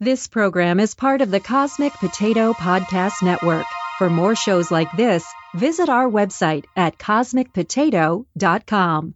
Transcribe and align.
This 0.00 0.28
program 0.28 0.78
is 0.78 0.94
part 0.94 1.22
of 1.22 1.32
the 1.32 1.40
Cosmic 1.40 1.92
Potato 1.94 2.52
Podcast 2.52 3.20
Network. 3.20 3.66
For 3.98 4.08
more 4.08 4.36
shows 4.36 4.70
like 4.70 4.86
this, 4.96 5.26
visit 5.56 5.88
our 5.88 6.08
website 6.08 6.66
at 6.76 6.98
cosmicpotato.com. 6.98 9.14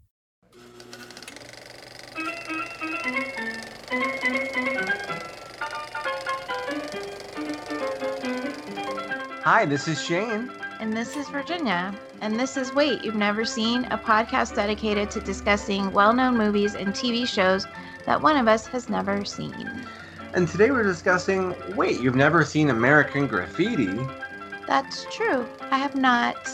Hi, 9.44 9.66
this 9.66 9.86
is 9.86 10.02
Shane. 10.02 10.50
And 10.80 10.96
this 10.96 11.16
is 11.16 11.28
Virginia. 11.28 11.94
And 12.20 12.40
this 12.40 12.56
is 12.56 12.74
Wait, 12.74 13.04
You've 13.04 13.14
Never 13.14 13.44
Seen, 13.44 13.84
a 13.92 13.98
podcast 13.98 14.56
dedicated 14.56 15.12
to 15.12 15.20
discussing 15.20 15.92
well 15.92 16.12
known 16.12 16.36
movies 16.36 16.74
and 16.74 16.88
TV 16.88 17.24
shows 17.24 17.68
that 18.04 18.20
one 18.20 18.36
of 18.36 18.48
us 18.48 18.66
has 18.66 18.88
never 18.88 19.24
seen. 19.24 19.86
And 20.34 20.48
today 20.48 20.70
we're 20.70 20.82
discussing 20.82 21.54
Wait, 21.76 22.00
You've 22.00 22.14
Never 22.14 22.42
Seen 22.42 22.70
American 22.70 23.26
Graffiti? 23.26 24.00
That's 24.66 25.04
true. 25.14 25.46
I 25.70 25.76
have 25.76 25.94
not. 25.94 26.48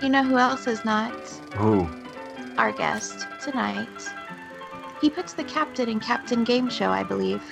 You 0.00 0.08
know 0.08 0.24
who 0.24 0.38
else 0.38 0.66
is 0.66 0.86
not? 0.86 1.12
Who? 1.56 1.86
Our 2.56 2.72
guest 2.72 3.26
tonight. 3.42 4.10
He 5.02 5.10
puts 5.10 5.34
the 5.34 5.44
captain 5.44 5.90
in 5.90 6.00
Captain 6.00 6.44
Game 6.44 6.70
Show, 6.70 6.88
I 6.88 7.02
believe. 7.02 7.42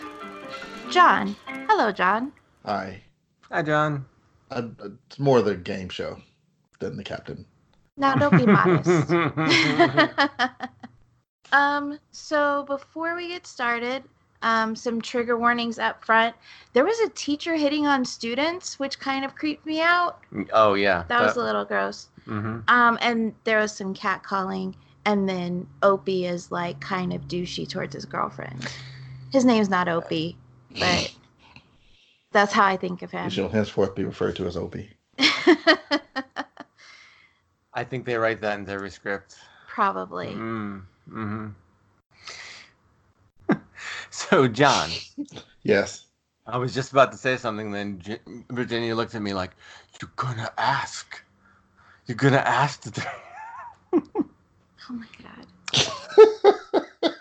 John. 0.91 1.37
Hello, 1.69 1.93
John. 1.93 2.33
Hi. 2.65 3.03
Hi, 3.51 3.61
John. 3.61 4.07
I, 4.51 4.65
it's 4.85 5.19
more 5.19 5.43
the 5.43 5.55
game 5.55 5.91
show 5.91 6.17
than 6.79 6.97
the 6.97 7.05
captain. 7.05 7.45
Now, 7.99 8.15
don't 8.15 8.39
be 8.39 8.47
modest. 8.47 9.11
um, 11.53 11.99
so 12.11 12.65
before 12.67 13.15
we 13.15 13.29
get 13.29 13.47
started, 13.47 14.03
um, 14.43 14.75
some 14.77 15.01
trigger 15.01 15.37
warnings 15.39 15.79
up 15.79 16.05
front. 16.05 16.35
There 16.73 16.85
was 16.85 16.99
a 17.01 17.09
teacher 17.11 17.55
hitting 17.57 17.87
on 17.87 18.05
students, 18.05 18.79
which 18.79 18.99
kind 18.99 19.25
of 19.25 19.35
creeped 19.35 19.65
me 19.67 19.81
out. 19.81 20.21
oh, 20.53 20.75
yeah. 20.75 21.05
That 21.09 21.21
was 21.23 21.37
a 21.37 21.43
little 21.43 21.65
gross. 21.65 22.09
hmm 22.25 22.61
Um, 22.69 22.99
and 23.01 23.35
there 23.45 23.59
was 23.59 23.73
some 23.75 23.95
cat 23.95 24.23
calling, 24.23 24.75
and 25.05 25.29
then 25.29 25.67
Opie 25.83 26.27
is 26.27 26.51
like 26.53 26.81
kind 26.81 27.13
of 27.13 27.23
douchey 27.23 27.69
towards 27.69 27.95
his 27.95 28.05
girlfriend. 28.05 28.69
His 29.33 29.45
name's 29.45 29.69
not 29.71 29.89
Opie, 29.89 30.37
but 30.79 31.13
that's 32.33 32.53
how 32.53 32.65
I 32.67 32.77
think 32.77 33.03
of 33.03 33.11
him. 33.11 33.25
He 33.25 33.31
shall 33.31 33.49
henceforth 33.49 33.95
be 33.95 34.05
referred 34.05 34.37
to 34.37 34.47
as 34.47 34.57
Opie. 34.57 34.91
I 37.75 37.85
think 37.85 38.05
they 38.05 38.17
write 38.17 38.41
that 38.43 38.59
in 38.59 38.69
every 38.69 38.91
script. 38.91 39.37
Probably. 39.67 40.29
Mm, 40.29 40.83
hmm 41.09 41.47
so, 44.31 44.49
John, 44.49 44.91
Yes. 45.63 46.07
I 46.47 46.59
was 46.59 46.75
just 46.75 46.93
about 46.93 47.13
to 47.13 47.19
say 47.19 47.37
something, 47.37 47.71
then 47.71 48.03
Virginia 48.51 48.95
looked 48.97 49.15
at 49.15 49.23
me 49.23 49.33
like, 49.35 49.53
You're 50.01 50.11
gonna 50.17 50.51
ask. 50.59 51.23
You're 52.07 52.17
gonna 52.17 52.37
ask 52.39 52.81
today. 52.83 53.03
Oh 54.91 54.95
my 54.95 55.07
god. 55.23 55.47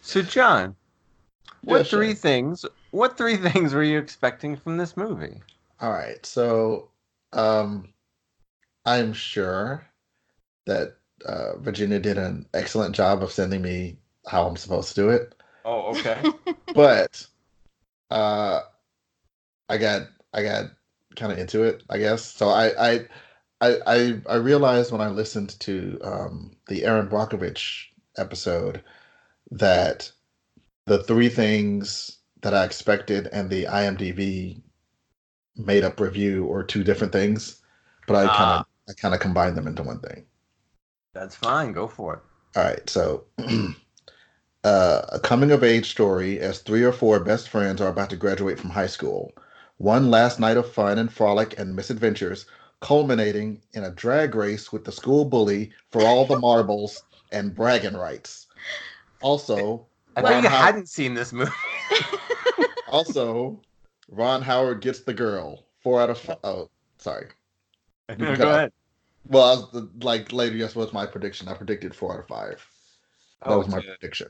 So, 0.00 0.22
John, 0.22 0.76
what 1.62 1.78
Yes, 1.78 1.90
three 1.90 2.08
Shane. 2.08 2.16
things? 2.16 2.64
What 2.92 3.18
three 3.18 3.36
things 3.36 3.74
were 3.74 3.82
you 3.82 3.98
expecting 3.98 4.56
from 4.56 4.76
this 4.78 4.96
movie? 4.96 5.42
All 5.80 5.90
right. 5.90 6.24
So, 6.24 6.90
um, 7.32 7.92
I'm 8.86 9.12
sure 9.12 9.84
that 10.66 10.96
uh, 11.26 11.56
Virginia 11.58 11.98
did 11.98 12.18
an 12.18 12.46
excellent 12.54 12.94
job 12.94 13.22
of 13.22 13.32
sending 13.32 13.60
me 13.62 13.98
how 14.26 14.46
I'm 14.46 14.56
supposed 14.56 14.88
to 14.90 14.94
do 14.94 15.10
it, 15.10 15.34
Oh, 15.66 15.90
okay. 15.96 16.22
but 16.74 17.26
uh, 18.10 18.60
I 19.68 19.76
got 19.78 20.02
I 20.32 20.42
got 20.44 20.66
kind 21.16 21.32
of 21.32 21.38
into 21.38 21.64
it, 21.64 21.82
I 21.90 21.98
guess. 21.98 22.24
So 22.24 22.48
I 22.48 22.90
I 22.92 23.00
I 23.60 23.78
I, 23.86 24.20
I 24.28 24.34
realized 24.36 24.92
when 24.92 25.00
I 25.00 25.08
listened 25.08 25.58
to 25.60 25.98
um, 26.04 26.56
the 26.68 26.84
Erin 26.84 27.08
Brockovich 27.08 27.86
episode 28.16 28.82
that 29.50 30.10
the 30.86 31.02
three 31.02 31.28
things 31.28 32.18
that 32.42 32.54
I 32.54 32.64
expected 32.64 33.28
and 33.32 33.50
the 33.50 33.64
IMDb 33.64 34.62
made 35.56 35.82
up 35.82 35.98
review 35.98 36.50
are 36.52 36.62
two 36.62 36.84
different 36.84 37.12
things, 37.12 37.60
but 38.06 38.14
I 38.14 38.28
kind 38.28 38.50
Ah. 38.50 38.60
of 38.60 38.66
I 38.88 38.92
kind 38.92 39.14
of 39.14 39.20
combined 39.20 39.56
them 39.56 39.66
into 39.66 39.82
one 39.82 39.98
thing. 39.98 40.26
That's 41.12 41.34
fine. 41.34 41.72
Go 41.72 41.88
for 41.88 42.14
it. 42.14 42.20
All 42.54 42.62
right, 42.62 42.88
so 42.88 43.24
uh, 44.66 45.06
a 45.12 45.20
coming 45.20 45.52
of 45.52 45.62
age 45.62 45.88
story 45.90 46.40
as 46.40 46.58
three 46.58 46.82
or 46.82 46.90
four 46.92 47.20
best 47.20 47.48
friends 47.48 47.80
are 47.80 47.88
about 47.88 48.10
to 48.10 48.16
graduate 48.16 48.58
from 48.58 48.70
high 48.70 48.86
school. 48.88 49.32
One 49.78 50.10
last 50.10 50.40
night 50.40 50.56
of 50.56 50.70
fun 50.72 50.98
and 50.98 51.12
frolic 51.12 51.56
and 51.58 51.76
misadventures, 51.76 52.46
culminating 52.80 53.60
in 53.74 53.84
a 53.84 53.90
drag 53.92 54.34
race 54.34 54.72
with 54.72 54.84
the 54.84 54.90
school 54.90 55.24
bully 55.24 55.70
for 55.92 56.02
all 56.02 56.24
the 56.26 56.38
marbles 56.38 57.04
and 57.30 57.54
bragging 57.54 57.96
rights. 57.96 58.48
Also, 59.22 59.86
I 60.16 60.20
Ron 60.22 60.32
thought 60.32 60.42
you 60.42 60.48
How- 60.48 60.62
hadn't 60.64 60.88
seen 60.88 61.14
this 61.14 61.32
movie. 61.32 61.50
also, 62.88 63.60
Ron 64.08 64.42
Howard 64.42 64.80
gets 64.80 65.00
the 65.00 65.14
girl. 65.14 65.64
Four 65.82 66.00
out 66.00 66.10
of 66.10 66.18
five. 66.18 66.38
Oh, 66.42 66.70
sorry. 66.98 67.28
no, 68.08 68.34
go 68.36 68.48
out. 68.48 68.54
ahead. 68.54 68.72
Well, 69.28 69.44
I 69.44 69.54
was, 69.78 69.88
like 70.02 70.32
later, 70.32 70.56
yes, 70.56 70.74
was 70.74 70.92
my 70.92 71.06
prediction. 71.06 71.46
I 71.48 71.54
predicted 71.54 71.94
four 71.94 72.14
out 72.14 72.20
of 72.20 72.26
five. 72.26 72.66
That 73.42 73.50
Oh, 73.52 73.58
was 73.58 73.68
my 73.68 73.80
to 73.80 73.86
prediction. 73.86 74.28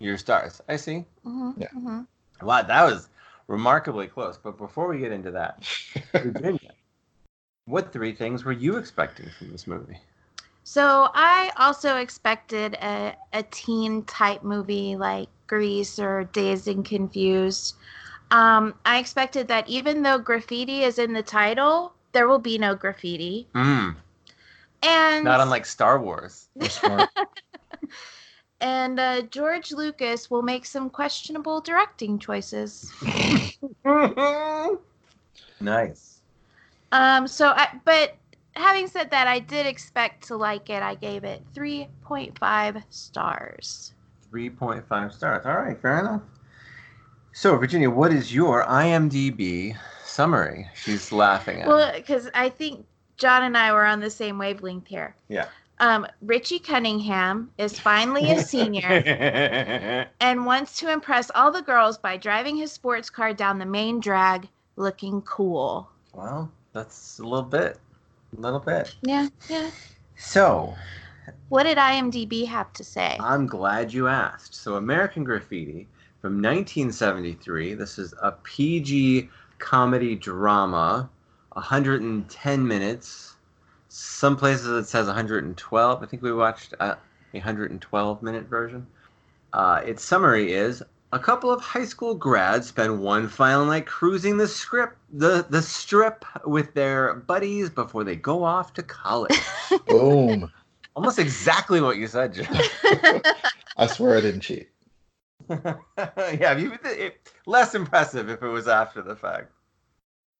Your 0.00 0.18
stars. 0.18 0.60
I 0.68 0.76
see. 0.76 1.04
Mhm, 1.24 1.54
Yeah. 1.56 1.68
mhm. 1.76 2.06
Wow, 2.42 2.62
that 2.62 2.84
was 2.84 3.08
remarkably 3.46 4.08
close. 4.08 4.36
But 4.38 4.58
before 4.58 4.88
we 4.88 4.98
get 4.98 5.12
into 5.12 5.30
that, 5.32 5.62
Virginia, 6.12 6.72
what 7.66 7.92
three 7.92 8.14
things 8.14 8.44
were 8.44 8.52
you 8.52 8.76
expecting 8.76 9.30
from 9.38 9.50
this 9.52 9.66
movie? 9.66 9.98
So 10.64 11.08
I 11.14 11.52
also 11.56 11.96
expected 11.96 12.74
a, 12.74 13.14
a 13.32 13.42
teen 13.44 14.04
type 14.04 14.42
movie 14.42 14.96
like 14.96 15.28
Grease 15.46 15.98
or 15.98 16.24
Dazed 16.24 16.68
and 16.68 16.84
Confused. 16.84 17.76
Um, 18.30 18.74
I 18.84 18.98
expected 18.98 19.48
that 19.48 19.68
even 19.68 20.02
though 20.02 20.18
graffiti 20.18 20.82
is 20.84 20.98
in 20.98 21.12
the 21.12 21.22
title, 21.22 21.94
there 22.12 22.28
will 22.28 22.38
be 22.38 22.58
no 22.58 22.74
graffiti. 22.74 23.48
Mm, 23.54 23.96
And 24.82 25.24
not 25.24 25.40
unlike 25.40 25.66
Star 25.66 26.00
Wars. 26.00 26.48
And 28.60 29.00
uh, 29.00 29.22
George 29.22 29.72
Lucas 29.72 30.30
will 30.30 30.42
make 30.42 30.66
some 30.66 30.90
questionable 30.90 31.60
directing 31.60 32.18
choices. 32.18 32.92
nice. 35.60 36.20
Um, 36.92 37.26
so 37.26 37.48
I, 37.48 37.68
but 37.84 38.16
having 38.54 38.86
said 38.86 39.10
that, 39.10 39.26
I 39.26 39.38
did 39.38 39.66
expect 39.66 40.26
to 40.28 40.36
like 40.36 40.68
it. 40.70 40.82
I 40.82 40.94
gave 40.94 41.24
it 41.24 41.42
3.5 41.54 42.82
stars. 42.90 43.94
3.5 44.32 45.12
stars. 45.12 45.46
All 45.46 45.56
right, 45.56 45.80
fair 45.80 46.00
enough. 46.00 46.22
So, 47.32 47.56
Virginia, 47.56 47.88
what 47.88 48.12
is 48.12 48.34
your 48.34 48.64
IMDb 48.64 49.76
summary? 50.04 50.68
She's 50.74 51.12
laughing 51.12 51.62
at. 51.62 51.68
Well, 51.68 51.92
because 51.94 52.28
I 52.34 52.48
think 52.48 52.84
John 53.16 53.44
and 53.44 53.56
I 53.56 53.72
were 53.72 53.84
on 53.84 54.00
the 54.00 54.10
same 54.10 54.36
wavelength 54.36 54.88
here. 54.88 55.14
Yeah. 55.28 55.46
Um, 55.80 56.06
Richie 56.20 56.58
Cunningham 56.58 57.50
is 57.56 57.80
finally 57.80 58.30
a 58.30 58.40
senior 58.42 58.86
and 60.20 60.44
wants 60.44 60.78
to 60.80 60.92
impress 60.92 61.30
all 61.34 61.50
the 61.50 61.62
girls 61.62 61.96
by 61.96 62.18
driving 62.18 62.54
his 62.56 62.70
sports 62.70 63.08
car 63.08 63.32
down 63.32 63.58
the 63.58 63.64
main 63.66 63.98
drag 63.98 64.46
looking 64.76 65.22
cool. 65.22 65.88
well, 66.12 66.50
that's 66.72 67.18
a 67.18 67.22
little 67.22 67.42
bit. 67.42 67.78
A 68.36 68.40
little 68.40 68.60
bit. 68.60 68.94
Yeah, 69.02 69.28
yeah. 69.48 69.70
So, 70.16 70.74
What 71.48 71.62
did 71.64 71.78
IMDb 71.78 72.46
have 72.46 72.72
to 72.74 72.84
say? 72.84 73.16
I'm 73.18 73.46
glad 73.46 73.92
you 73.92 74.06
asked. 74.06 74.54
So, 74.54 74.76
American 74.76 75.24
Graffiti 75.24 75.88
from 76.20 76.34
1973. 76.34 77.74
This 77.74 77.98
is 77.98 78.14
a 78.22 78.32
PG 78.32 79.30
comedy 79.58 80.14
drama, 80.14 81.08
110 81.54 82.66
minutes. 82.68 83.29
Some 83.92 84.36
places 84.36 84.68
it 84.68 84.88
says 84.88 85.06
112. 85.06 86.02
I 86.02 86.06
think 86.06 86.22
we 86.22 86.32
watched 86.32 86.74
a 86.78 86.96
112 87.32 88.22
minute 88.22 88.44
version. 88.44 88.86
Uh, 89.52 89.82
its 89.84 90.04
summary 90.04 90.52
is 90.52 90.80
a 91.12 91.18
couple 91.18 91.50
of 91.50 91.60
high 91.60 91.84
school 91.84 92.14
grads 92.14 92.68
spend 92.68 93.00
one 93.00 93.26
final 93.26 93.64
night 93.64 93.86
cruising 93.86 94.36
the 94.36 94.46
script 94.46 94.96
the 95.12 95.44
the 95.50 95.60
strip 95.60 96.24
with 96.46 96.72
their 96.74 97.14
buddies 97.14 97.68
before 97.68 98.04
they 98.04 98.14
go 98.14 98.44
off 98.44 98.72
to 98.74 98.82
college. 98.84 99.36
Boom. 99.88 100.50
Almost 100.94 101.18
exactly 101.18 101.80
what 101.80 101.96
you 101.96 102.06
said, 102.06 102.34
Joe. 102.34 102.44
I 103.76 103.86
swear 103.88 104.18
I 104.18 104.20
didn't 104.20 104.42
cheat. 104.42 104.68
yeah, 105.48 106.56
you, 106.56 106.78
it, 106.84 107.32
less 107.46 107.74
impressive 107.74 108.28
if 108.28 108.40
it 108.40 108.48
was 108.48 108.68
after 108.68 109.02
the 109.02 109.16
fact. 109.16 109.50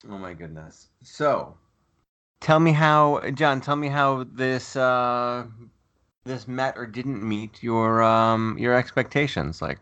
Oh 0.09 0.19
my 0.19 0.35
goodness. 0.35 0.89
So, 1.03 1.57
tell 2.41 2.61
me 2.61 2.73
how, 2.73 3.21
John. 3.35 3.61
Tell 3.61 3.77
me 3.77 3.89
how 3.89 4.25
this 4.25 4.77
uh, 4.77 5.45
this 6.25 6.47
met 6.49 6.75
or 6.77 6.87
didn't 6.87 7.23
meet 7.27 7.63
your 7.63 8.03
um 8.03 8.57
your 8.59 8.75
expectations. 8.75 9.61
Like, 9.63 9.79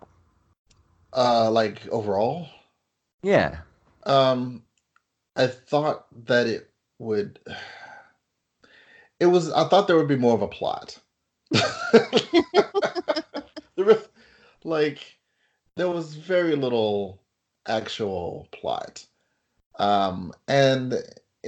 Uh, 1.13 1.51
like 1.51 1.87
overall, 1.89 2.49
Yeah. 3.23 3.59
Um, 4.05 4.63
I 5.37 5.47
thought 5.49 6.07
that 6.27 6.47
it 6.47 6.71
would. 6.99 7.39
It 9.21 9.27
was. 9.27 9.51
I 9.51 9.67
thought 9.69 9.89
there 9.89 9.97
would 9.97 10.07
be 10.07 10.15
more 10.15 10.35
of 10.35 10.43
a 10.43 10.47
plot. 10.49 10.97
There 13.77 13.85
was- 13.85 14.09
like, 14.65 15.19
there 15.77 15.89
was 15.89 16.15
very 16.15 16.57
little 16.57 17.21
actual 17.67 18.49
plot. 18.53 19.05
Um, 19.79 20.33
and 20.49 20.95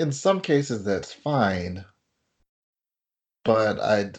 in 0.00 0.12
some 0.12 0.40
cases, 0.40 0.84
that's 0.84 1.12
fine. 1.12 1.84
But 3.44 3.78
I, 3.80 4.12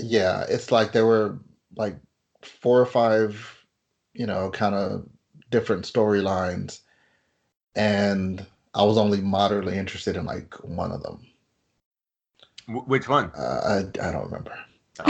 yeah, 0.00 0.44
it's 0.48 0.72
like 0.72 0.92
there 0.92 1.06
were 1.06 1.38
like 1.76 1.96
four 2.42 2.80
or 2.80 2.86
five, 2.86 3.64
you 4.14 4.26
know, 4.26 4.50
kind 4.50 4.74
of 4.74 5.08
different 5.50 5.84
storylines, 5.84 6.80
and 7.76 8.46
I 8.74 8.84
was 8.84 8.98
only 8.98 9.20
moderately 9.22 9.78
interested 9.78 10.16
in 10.16 10.26
like 10.26 10.54
one 10.64 10.92
of 10.92 11.02
them. 11.02 11.26
Which 12.68 13.08
one? 13.08 13.30
Uh, 13.36 13.84
I 14.00 14.08
I 14.08 14.12
don't 14.12 14.26
remember. 14.26 14.56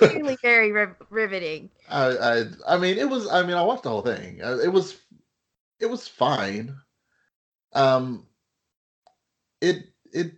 really 0.00 0.38
very 0.42 0.72
riv- 0.72 0.96
riveting. 1.10 1.70
I, 1.88 2.06
I 2.16 2.44
I 2.68 2.78
mean 2.78 2.98
it 2.98 3.08
was 3.08 3.26
I 3.28 3.42
mean 3.42 3.56
I 3.56 3.62
watched 3.62 3.84
the 3.84 3.90
whole 3.90 4.02
thing. 4.02 4.42
Uh, 4.42 4.58
It 4.58 4.68
was 4.72 4.96
it 5.80 5.86
was 5.86 6.08
fine. 6.08 6.76
Um 7.74 8.26
it 9.60 9.84
it 10.12 10.32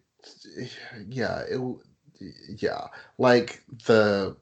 yeah, 1.09 1.43
it 1.49 1.61
yeah, 2.57 2.87
like 3.19 3.63
the 3.87 4.37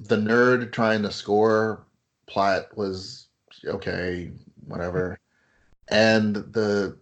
the 0.00 0.16
nerd 0.16 0.72
trying 0.72 1.02
to 1.02 1.10
score 1.10 1.86
plot 2.26 2.76
was 2.76 3.28
okay, 3.64 4.30
whatever. 4.66 5.18
And 5.88 6.36
the 6.36 6.96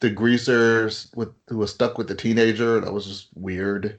the 0.00 0.10
greasers 0.10 1.10
with 1.14 1.30
who 1.48 1.58
was 1.58 1.72
stuck 1.72 1.96
with 1.98 2.08
the 2.08 2.14
teenager, 2.14 2.80
that 2.80 2.92
was 2.92 3.06
just 3.06 3.28
weird. 3.34 3.98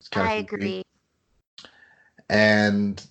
It's 0.00 0.08
I 0.14 0.34
agree. 0.34 0.82
and 2.30 3.06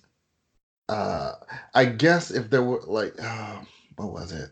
uh 0.88 1.34
i 1.74 1.84
guess 1.84 2.30
if 2.30 2.50
there 2.50 2.62
were 2.62 2.80
like 2.86 3.14
uh, 3.22 3.60
what 3.96 4.12
was 4.12 4.32
it 4.32 4.50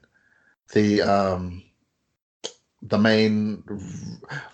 the 0.73 1.01
um 1.03 1.63
the 2.83 2.99
main 2.99 3.63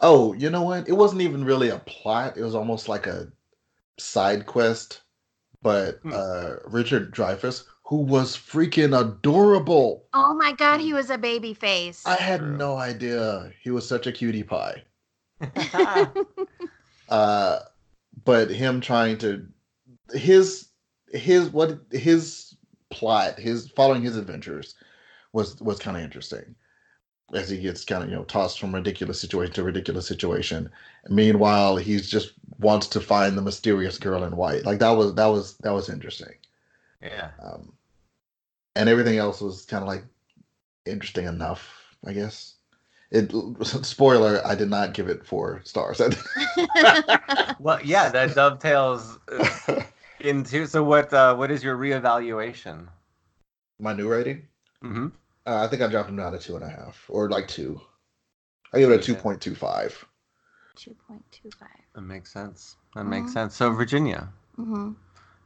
oh 0.00 0.32
you 0.34 0.50
know 0.50 0.62
what? 0.62 0.88
It 0.88 0.92
wasn't 0.94 1.22
even 1.22 1.44
really 1.44 1.68
a 1.68 1.78
plot. 1.80 2.36
It 2.36 2.42
was 2.42 2.54
almost 2.54 2.88
like 2.88 3.06
a 3.06 3.28
side 3.98 4.46
quest. 4.46 5.02
But 5.62 6.00
Hmm. 6.02 6.12
uh 6.12 6.50
richard 6.66 7.14
dreyfuss 7.14 7.64
who 7.86 7.96
was 7.98 8.36
freaking 8.36 8.98
adorable. 8.98 10.06
Oh 10.14 10.34
my 10.34 10.52
god, 10.52 10.80
he 10.80 10.92
was 10.92 11.10
a 11.10 11.18
baby 11.18 11.54
face. 11.54 12.02
i 12.06 12.14
had 12.14 12.40
True. 12.40 12.56
no 12.56 12.76
idea. 12.76 13.50
He 13.62 13.70
was 13.70 13.86
such 13.88 14.06
a 14.06 14.12
cutie 14.12 14.42
pie. 14.42 14.82
Uh 17.08 17.58
but 18.24 18.48
him 18.50 18.80
trying 18.80 19.18
to 19.18 19.46
his 20.12 20.68
his 21.08 21.50
what 21.50 21.78
his 21.90 22.56
plot 22.90 23.38
his 23.38 23.68
following 23.70 24.02
his 24.02 24.16
adventures 24.16 24.74
was 25.32 25.60
was 25.60 25.78
kind 25.78 25.96
of 25.96 26.02
interesting 26.02 26.54
as 27.34 27.48
he 27.48 27.58
gets 27.58 27.84
kind 27.84 28.02
of 28.02 28.08
you 28.08 28.14
know 28.14 28.24
tossed 28.24 28.58
from 28.58 28.74
ridiculous 28.74 29.20
situation 29.20 29.52
to 29.52 29.62
ridiculous 29.62 30.06
situation 30.06 30.70
meanwhile 31.08 31.76
he's 31.76 32.08
just 32.08 32.32
wants 32.58 32.86
to 32.86 33.00
find 33.00 33.36
the 33.36 33.42
mysterious 33.42 33.98
girl 33.98 34.24
in 34.24 34.36
white 34.36 34.64
like 34.64 34.78
that 34.78 34.92
was 34.92 35.14
that 35.14 35.26
was 35.26 35.56
that 35.58 35.72
was 35.72 35.88
interesting 35.88 36.34
yeah. 37.02 37.30
um 37.42 37.72
and 38.76 38.88
everything 38.88 39.18
else 39.18 39.40
was 39.40 39.64
kind 39.66 39.82
of 39.82 39.88
like 39.88 40.04
interesting 40.86 41.26
enough 41.26 41.96
i 42.06 42.12
guess 42.12 42.54
it 43.10 43.30
spoiler 43.84 44.40
i 44.46 44.54
did 44.54 44.70
not 44.70 44.94
give 44.94 45.08
it 45.08 45.26
four 45.26 45.60
stars 45.64 46.00
Well, 47.64 47.80
yeah, 47.82 48.10
that 48.10 48.34
dovetails 48.34 49.18
into. 50.20 50.66
So, 50.66 50.84
what? 50.84 51.12
Uh, 51.12 51.34
what 51.34 51.50
is 51.50 51.64
your 51.64 51.76
reevaluation? 51.76 52.88
my 53.80 53.92
new 53.92 54.08
rating 54.08 54.46
Mm-hmm. 54.84 55.08
Uh, 55.46 55.62
i 55.64 55.66
think 55.68 55.82
i 55.82 55.86
dropped 55.88 56.08
him 56.08 56.16
down 56.16 56.32
to 56.32 56.38
two 56.38 56.56
and 56.56 56.64
a 56.64 56.68
half 56.68 57.04
or 57.08 57.28
like 57.30 57.48
two 57.48 57.80
i 58.72 58.78
give 58.78 58.90
it 58.90 59.08
a 59.08 59.12
2.25 59.14 60.04
Two 60.76 60.94
point 61.06 61.22
two 61.30 61.50
five. 61.52 61.68
That 61.94 62.00
makes 62.02 62.32
sense. 62.32 62.76
That 62.96 63.04
makes 63.04 63.30
Mhm. 63.30 63.32
sense. 63.34 63.56
So, 63.56 63.70
Virginia, 63.72 64.28
Mm-hmm. 64.58 64.92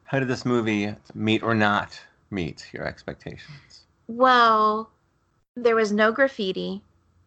how 0.05 0.19
did 0.19 0.29
this 0.29 0.47
movie 0.47 0.95
meet 1.15 1.43
or 1.43 1.55
not 1.55 2.01
meet 2.31 2.67
your 2.73 2.87
expectations? 2.87 3.85
Well, 4.07 4.91
there 5.55 5.77
was 5.77 5.93
no 5.93 6.13
graffiti. 6.13 6.83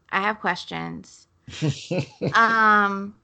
I 0.10 0.22
have 0.22 0.40
questions. 0.40 1.28
Um, 2.34 3.16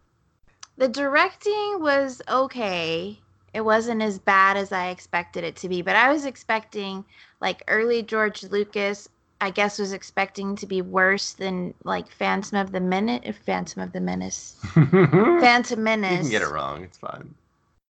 the 0.78 0.88
directing 0.88 1.80
was 1.80 2.22
okay. 2.30 3.20
It 3.54 3.62
wasn't 3.62 4.02
as 4.04 4.20
bad 4.20 4.58
as 4.58 4.72
I 4.72 4.90
expected 4.90 5.44
it 5.44 5.56
to 5.58 5.70
be, 5.70 5.82
but 5.82 5.96
I 5.96 6.12
was 6.14 6.26
expecting 6.26 7.04
like 7.42 7.64
early 7.68 8.04
George 8.04 8.44
Lucas. 8.44 9.10
I 9.40 9.52
guess 9.52 9.78
was 9.78 9.94
expecting 9.94 10.56
to 10.56 10.66
be 10.66 10.82
worse 10.82 11.34
than 11.34 11.74
like 11.84 12.10
Phantom 12.10 12.58
of 12.58 12.72
the 12.72 12.80
Minute, 12.80 13.36
Phantom 13.46 13.82
of 13.84 13.92
the 13.92 14.00
Menace, 14.02 14.56
Phantom 14.74 15.82
Menace. 15.84 16.22
can 16.22 16.30
get 16.30 16.42
it 16.42 16.48
wrong. 16.50 16.84
It's 16.84 16.98
fine. 16.98 17.34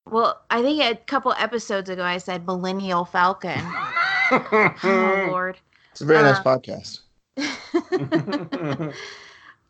Well, 0.10 0.42
I 0.50 0.62
think 0.62 0.82
a 0.84 0.96
couple 1.06 1.34
episodes 1.38 1.90
ago 1.90 2.04
I 2.04 2.18
said 2.18 2.46
Millennial 2.46 3.06
Falcon. 3.06 3.60
oh 4.32 5.26
Lord. 5.30 5.58
it's 5.92 6.02
a 6.02 6.06
very 6.06 6.24
nice 6.24 6.38
Uh, 6.40 6.44
podcast 6.44 7.00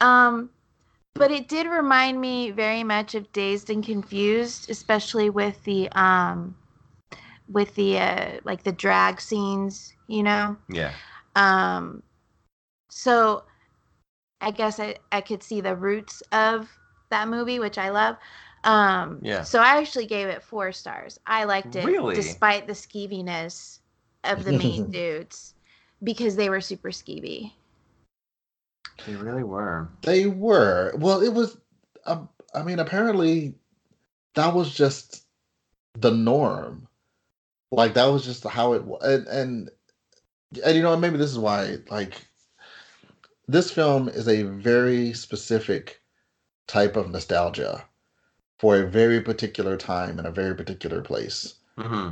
um, 0.01 0.49
but 1.13 1.31
it 1.31 1.47
did 1.47 1.67
remind 1.67 2.19
me 2.19 2.51
very 2.51 2.83
much 2.83 3.15
of 3.15 3.31
Dazed 3.33 3.69
and 3.69 3.83
Confused, 3.83 4.69
especially 4.69 5.29
with 5.29 5.63
the 5.63 5.89
um, 5.91 6.55
with 7.49 7.73
the 7.75 7.99
uh, 7.99 8.31
like 8.43 8.63
the 8.63 8.71
drag 8.71 9.21
scenes, 9.21 9.93
you 10.07 10.23
know. 10.23 10.55
yeah. 10.69 10.91
Um, 11.35 12.03
so 12.89 13.43
I 14.41 14.51
guess 14.51 14.79
I 14.79 14.95
I 15.11 15.21
could 15.21 15.43
see 15.43 15.61
the 15.61 15.75
roots 15.75 16.21
of 16.31 16.69
that 17.09 17.27
movie, 17.27 17.59
which 17.59 17.77
I 17.77 17.89
love. 17.89 18.17
Um, 18.63 19.19
Yeah. 19.21 19.43
So 19.43 19.59
I 19.59 19.77
actually 19.77 20.07
gave 20.07 20.27
it 20.27 20.41
four 20.43 20.71
stars. 20.71 21.19
I 21.27 21.43
liked 21.45 21.75
it 21.75 21.85
Really? 21.85 22.15
despite 22.15 22.67
the 22.67 22.73
skeeviness 22.73 23.79
of 24.23 24.43
the 24.43 24.53
main 24.53 24.89
dudes 24.91 25.53
because 26.03 26.35
they 26.35 26.49
were 26.49 26.61
super 26.61 26.89
skeevy. 26.89 27.51
They 29.05 29.15
really 29.15 29.43
were. 29.43 29.89
they 30.01 30.25
were 30.25 30.93
well 30.97 31.21
it 31.21 31.33
was 31.33 31.57
um, 32.05 32.29
i 32.55 32.63
mean 32.63 32.79
apparently 32.79 33.53
that 34.35 34.53
was 34.53 34.73
just 34.73 35.25
the 35.93 36.11
norm 36.11 36.87
like 37.71 37.93
that 37.95 38.05
was 38.07 38.25
just 38.25 38.43
how 38.45 38.73
it 38.73 38.83
was 38.85 39.03
and, 39.03 39.27
and 39.27 39.69
and 40.63 40.75
you 40.75 40.83
know 40.83 40.95
maybe 40.95 41.17
this 41.17 41.31
is 41.31 41.39
why 41.39 41.77
like 41.89 42.27
this 43.47 43.71
film 43.71 44.09
is 44.09 44.27
a 44.27 44.43
very 44.43 45.13
specific 45.13 46.01
type 46.67 46.95
of 46.95 47.11
nostalgia 47.11 47.85
for 48.57 48.77
a 48.77 48.87
very 48.87 49.21
particular 49.21 49.77
time 49.77 50.17
and 50.17 50.27
a 50.27 50.31
very 50.31 50.55
particular 50.55 51.01
place 51.01 51.55
hmm 51.77 52.09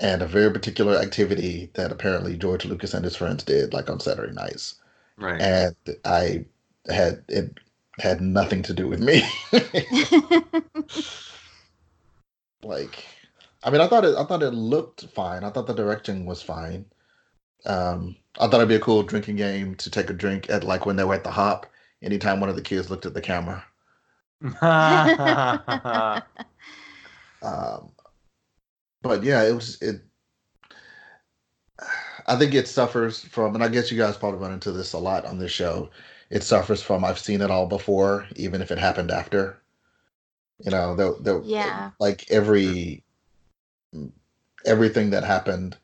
and 0.00 0.22
a 0.22 0.26
very 0.26 0.52
particular 0.52 0.96
activity 0.96 1.70
that 1.74 1.92
apparently 1.92 2.36
George 2.36 2.64
Lucas 2.64 2.94
and 2.94 3.04
his 3.04 3.16
friends 3.16 3.44
did, 3.44 3.72
like 3.72 3.90
on 3.90 4.00
Saturday 4.00 4.32
nights. 4.32 4.76
Right. 5.16 5.40
And 5.40 5.76
I 6.04 6.44
had 6.88 7.24
it 7.28 7.58
had 7.98 8.20
nothing 8.20 8.62
to 8.62 8.72
do 8.72 8.86
with 8.86 9.00
me. 9.00 9.22
like, 12.62 13.04
I 13.64 13.70
mean, 13.70 13.80
I 13.80 13.88
thought 13.88 14.04
it. 14.04 14.16
I 14.16 14.24
thought 14.24 14.42
it 14.42 14.54
looked 14.54 15.06
fine. 15.06 15.44
I 15.44 15.50
thought 15.50 15.66
the 15.66 15.74
directing 15.74 16.26
was 16.26 16.42
fine. 16.42 16.84
Um, 17.66 18.16
I 18.38 18.46
thought 18.46 18.54
it'd 18.54 18.68
be 18.68 18.74
a 18.76 18.80
cool 18.80 19.02
drinking 19.02 19.36
game 19.36 19.74
to 19.76 19.90
take 19.90 20.10
a 20.10 20.14
drink 20.14 20.48
at, 20.50 20.64
like 20.64 20.86
when 20.86 20.96
they 20.96 21.04
were 21.04 21.14
at 21.14 21.24
the 21.24 21.30
hop. 21.30 21.66
Anytime 22.02 22.40
one 22.40 22.48
of 22.48 22.56
the 22.56 22.62
kids 22.62 22.90
looked 22.90 23.06
at 23.06 23.14
the 23.14 23.20
camera. 23.20 23.64
Um, 27.42 27.92
but 29.02 29.22
yeah, 29.22 29.42
it 29.44 29.54
was 29.54 29.80
it. 29.80 30.02
I 32.26 32.36
think 32.36 32.54
it 32.54 32.68
suffers 32.68 33.24
from, 33.24 33.54
and 33.54 33.64
I 33.64 33.68
guess 33.68 33.90
you 33.90 33.98
guys 33.98 34.16
probably 34.16 34.40
run 34.40 34.52
into 34.52 34.72
this 34.72 34.92
a 34.92 34.98
lot 34.98 35.24
on 35.24 35.38
this 35.38 35.52
show. 35.52 35.90
It 36.30 36.42
suffers 36.42 36.82
from 36.82 37.04
I've 37.04 37.18
seen 37.18 37.40
it 37.40 37.50
all 37.50 37.66
before, 37.66 38.26
even 38.36 38.60
if 38.60 38.70
it 38.70 38.78
happened 38.78 39.10
after. 39.10 39.58
You 40.60 40.70
know, 40.72 40.94
the 40.96 41.16
the 41.20 41.40
Yeah. 41.46 41.90
like 42.00 42.30
every 42.30 43.04
everything 44.66 45.10
that 45.10 45.24
happened 45.24 45.76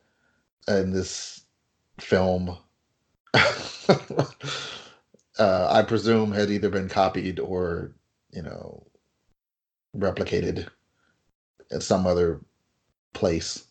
in 0.69 0.93
this 0.93 1.44
film, 2.01 2.57
uh, 3.35 4.29
I 5.39 5.83
presume 5.87 6.33
had 6.33 6.51
either 6.51 6.71
been 6.71 6.89
copied 6.89 7.39
or 7.41 7.93
you 8.33 8.43
know 8.43 8.87
replicated 9.97 10.69
at 11.73 11.83
some 11.83 12.07
other 12.07 12.41
place. 13.13 13.65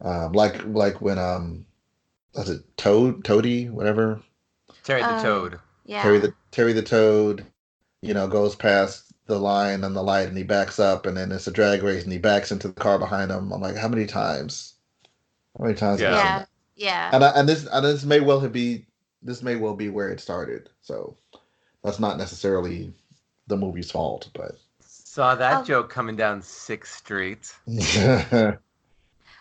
Um, 0.00 0.32
like 0.32 0.64
like 0.66 1.00
when 1.00 1.18
um 1.18 1.66
was 2.34 2.50
it 2.50 2.62
Toad, 2.76 3.24
Toady, 3.24 3.68
whatever. 3.68 4.22
Terry 4.82 5.02
the 5.02 5.08
Uh, 5.08 5.22
Toad. 5.22 5.60
Yeah. 5.84 6.02
Terry 6.02 6.18
the 6.18 6.34
Terry 6.50 6.72
the 6.72 6.82
Toad, 6.82 7.46
you 8.02 8.14
know, 8.14 8.28
goes 8.28 8.54
past 8.56 9.12
the 9.26 9.38
line 9.38 9.84
and 9.84 9.96
the 9.96 10.02
light, 10.02 10.28
and 10.28 10.36
he 10.36 10.44
backs 10.44 10.78
up, 10.78 11.06
and 11.06 11.16
then 11.16 11.32
it's 11.32 11.46
a 11.46 11.52
drag 11.52 11.82
race, 11.82 12.04
and 12.04 12.12
he 12.12 12.18
backs 12.18 12.52
into 12.52 12.68
the 12.68 12.74
car 12.74 12.98
behind 12.98 13.30
him. 13.30 13.52
I'm 13.52 13.60
like, 13.60 13.76
how 13.76 13.88
many 13.88 14.06
times? 14.06 14.74
How 15.58 15.64
many 15.64 15.76
times? 15.76 16.00
have 16.00 16.12
I 16.12 16.16
seen 16.16 16.36
yeah. 16.36 16.44
That? 16.76 16.82
Yeah. 16.82 17.10
And 17.12 17.24
I, 17.24 17.30
and 17.30 17.48
this 17.48 17.66
and 17.66 17.84
this 17.84 18.04
may 18.04 18.20
well 18.20 18.46
be 18.48 18.86
this 19.22 19.42
may 19.42 19.56
well 19.56 19.74
be 19.74 19.88
where 19.88 20.10
it 20.10 20.20
started. 20.20 20.70
So 20.82 21.16
that's 21.82 21.98
not 22.00 22.18
necessarily 22.18 22.92
the 23.46 23.56
movie's 23.56 23.90
fault, 23.90 24.28
but 24.34 24.56
Saw 24.80 25.34
that 25.34 25.60
Oh. 25.62 25.64
joke 25.64 25.88
coming 25.88 26.14
down 26.14 26.42
Sixth 26.42 26.94
Street. 26.98 27.54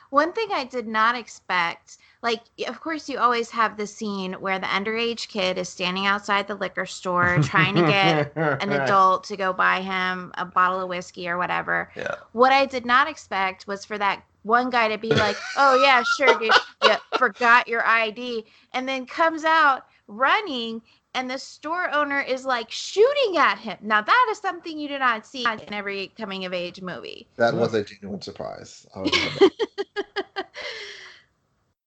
One 0.10 0.32
thing 0.32 0.48
I 0.54 0.64
did 0.64 0.88
not 0.88 1.16
expect, 1.16 1.98
like, 2.22 2.44
of 2.68 2.80
course, 2.80 3.10
you 3.10 3.18
always 3.18 3.50
have 3.50 3.76
the 3.76 3.86
scene 3.86 4.34
where 4.34 4.58
the 4.58 4.68
underage 4.68 5.28
kid 5.28 5.58
is 5.58 5.68
standing 5.68 6.06
outside 6.06 6.48
the 6.48 6.56
liquor 6.56 6.86
store 6.86 7.40
trying 7.44 7.76
to 7.76 7.82
get 7.82 8.32
an 8.38 8.72
adult 8.72 9.26
to 9.26 9.36
go 9.36 9.52
buy 9.52 9.82
him 9.82 10.32
a 10.38 10.46
bottle 10.46 10.80
of 10.80 10.88
whiskey 10.88 11.28
or 11.28 11.38
whatever. 11.38 11.92
Yeah. 11.98 12.16
What 12.32 12.54
I 12.54 12.66
did 12.66 12.86
not 12.86 13.10
expect 13.10 13.68
was 13.68 13.84
for 13.84 13.98
that 13.98 14.24
one 14.46 14.70
guy 14.70 14.88
to 14.88 14.98
be 14.98 15.10
like, 15.10 15.36
"Oh 15.58 15.76
yeah, 15.82 16.04
sure, 16.04 16.38
dude, 16.40 16.54
you 16.84 16.96
forgot 17.18 17.68
your 17.68 17.86
ID," 17.86 18.46
and 18.74 18.88
then 18.88 19.06
comes 19.06 19.44
out 19.44 19.86
running, 20.08 20.82
and 21.16 21.30
the 21.30 21.40
store 21.40 21.92
owner 21.92 22.22
is 22.22 22.46
like 22.46 22.70
shooting 22.70 23.38
at 23.38 23.58
him. 23.58 23.78
Now 23.82 24.02
that 24.02 24.28
is 24.32 24.38
something 24.38 24.78
you 24.78 24.88
do 24.88 25.00
not 25.00 25.26
see 25.26 25.46
in 25.46 25.74
every 25.74 26.12
coming 26.18 26.46
of 26.46 26.54
age 26.54 26.82
movie. 26.82 27.28
that 27.38 27.54
was 27.56 27.74
a 27.74 27.84
genuine 27.84 28.22
surprise. 28.22 28.86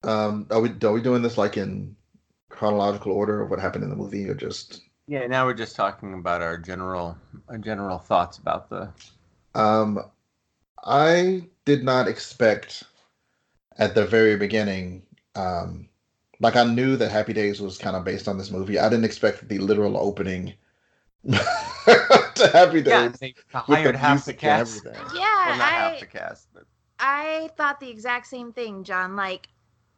Um, 0.05 0.47
are 0.51 0.61
we 0.61 0.71
are 0.85 0.93
we 0.93 1.03
doing 1.03 1.23
this 1.23 1.37
like 1.37 1.57
in 1.57 1.97
chronological 2.51 3.13
order 3.13 3.43
of 3.43 3.51
what 3.51 3.59
happened 3.59 3.83
in 3.83 3.91
the 3.91 3.97
movie, 3.97 4.29
or 4.29 4.35
just? 4.35 4.83
Yeah, 5.09 5.27
now 5.27 5.45
we're 5.45 5.55
just 5.55 5.75
talking 5.75 6.15
about 6.15 6.41
our 6.41 6.57
general 6.57 7.19
our 7.49 7.59
general 7.59 7.99
thoughts 7.99 8.39
about 8.39 8.71
the 8.71 8.93
Um, 9.57 10.01
I 10.85 11.45
did 11.65 11.85
not 11.85 12.09
expect 12.09 12.85
at 13.79 13.95
the 13.95 14.07
very 14.07 14.37
beginning. 14.37 15.03
Um, 15.35 15.89
like 16.41 16.57
I 16.57 16.65
knew 16.65 16.97
that 16.97 17.11
Happy 17.11 17.33
Days 17.33 17.61
was 17.61 17.79
kind 17.79 17.97
of 17.97 18.05
based 18.05 18.29
on 18.29 18.39
this 18.39 18.51
movie. 18.51 18.79
I 18.79 18.89
didn't 18.89 19.05
expect 19.05 19.49
the 19.49 19.59
literal 19.59 19.97
opening 19.97 20.55
to 21.31 22.51
Happy 22.53 22.81
Yeah, 22.81 23.09
Days 23.09 23.19
they 23.19 23.35
with 23.67 23.79
hired 23.79 23.97
half 23.97 24.25
the 24.25 24.35
cast. 24.35 24.85
Yeah, 24.85 25.49
Well, 25.49 25.59
not 25.59 25.69
I 25.69 25.71
half 25.71 26.01
the 26.01 26.07
cast, 26.07 26.49
but 26.55 26.65
I 27.01 27.51
thought 27.57 27.81
the 27.81 27.91
exact 27.91 28.27
same 28.27 28.53
thing, 28.53 28.85
John. 28.85 29.17
Like. 29.17 29.49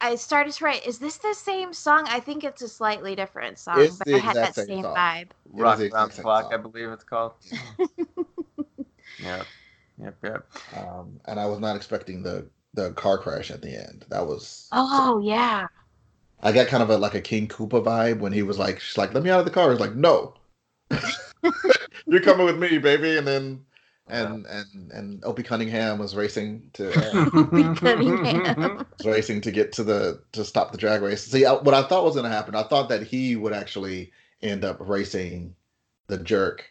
I 0.03 0.15
started 0.15 0.55
to 0.55 0.65
write, 0.65 0.87
is 0.87 0.99
this 0.99 1.19
the 1.19 1.35
same 1.35 1.75
song? 1.75 2.07
I 2.09 2.21
think 2.21 2.43
it's 2.43 2.63
a 2.63 2.69
slightly 2.69 3.15
different 3.15 3.59
song, 3.59 3.81
It's 3.81 3.99
but 3.99 4.09
I 4.09 4.17
had 4.17 4.37
that 4.37 4.55
same 4.55 4.67
same 4.67 4.85
vibe. 4.85 5.29
was 5.45 5.63
Rock 5.63 5.79
the 5.79 5.95
Around 5.95 6.13
the 6.13 6.23
Clock. 6.23 6.51
I 6.55 6.57
believe 6.57 6.89
it's 6.89 7.05
called. 7.05 7.33
yep. 9.23 9.47
Yep, 10.03 10.17
yep. 10.23 10.47
Um, 10.77 11.21
and 11.27 11.39
I 11.39 11.47
was 11.47 11.59
not 11.59 11.77
expecting 11.77 12.23
the 12.23 12.49
the 12.75 12.93
car 12.93 13.19
crash 13.19 13.51
at 13.51 13.63
the 13.63 13.77
end. 13.77 14.05
That 14.11 14.27
was 14.27 14.69
Oh 14.73 15.21
yeah. 15.21 15.67
I 16.43 16.53
got 16.53 16.69
kind 16.69 16.83
of 16.83 16.91
a 16.91 16.97
like 16.97 17.15
a 17.15 17.21
King 17.21 17.49
Koopa 17.49 17.85
vibe 17.85 18.21
when 18.21 18.33
he 18.33 18.43
was 18.43 18.59
like, 18.59 18.81
she's 18.81 18.97
like, 18.97 19.13
let 19.13 19.23
me 19.23 19.31
out 19.31 19.41
of 19.41 19.45
the 19.45 19.51
car. 19.51 19.71
He's 19.71 19.81
like, 19.81 19.95
no, 19.95 20.35
you're 22.07 22.23
coming 22.23 22.47
with 22.47 22.59
me, 22.59 22.79
baby. 22.79 23.19
And 23.19 23.27
then 23.27 23.65
and 24.09 24.47
and 24.47 24.91
and 24.93 25.25
Opie 25.25 25.43
Cunningham 25.43 25.99
was 25.99 26.17
racing 26.17 26.71
to 26.75 26.91
uh, 26.93 27.75
Cunningham. 27.75 28.87
was 28.99 29.07
racing 29.07 29.41
to 29.43 29.51
get 29.51 29.73
to 29.75 29.85
the 29.85 30.23
to 30.33 30.45
stop 30.45 30.73
the 30.73 30.79
drag 30.79 31.03
race. 31.03 31.25
See, 31.25 31.45
I, 31.45 31.53
what 31.55 31.75
I 31.75 31.83
thought 31.83 32.05
was 32.05 32.15
going 32.15 32.29
to 32.29 32.37
happen, 32.37 32.55
I 32.55 32.65
thought 32.65 32.89
that 32.89 33.03
he 33.03 33.37
would 33.37 33.53
actually 33.53 34.13
end 34.43 34.65
up 34.65 34.79
racing 34.81 35.55
the 36.07 36.19
jerk, 36.19 36.65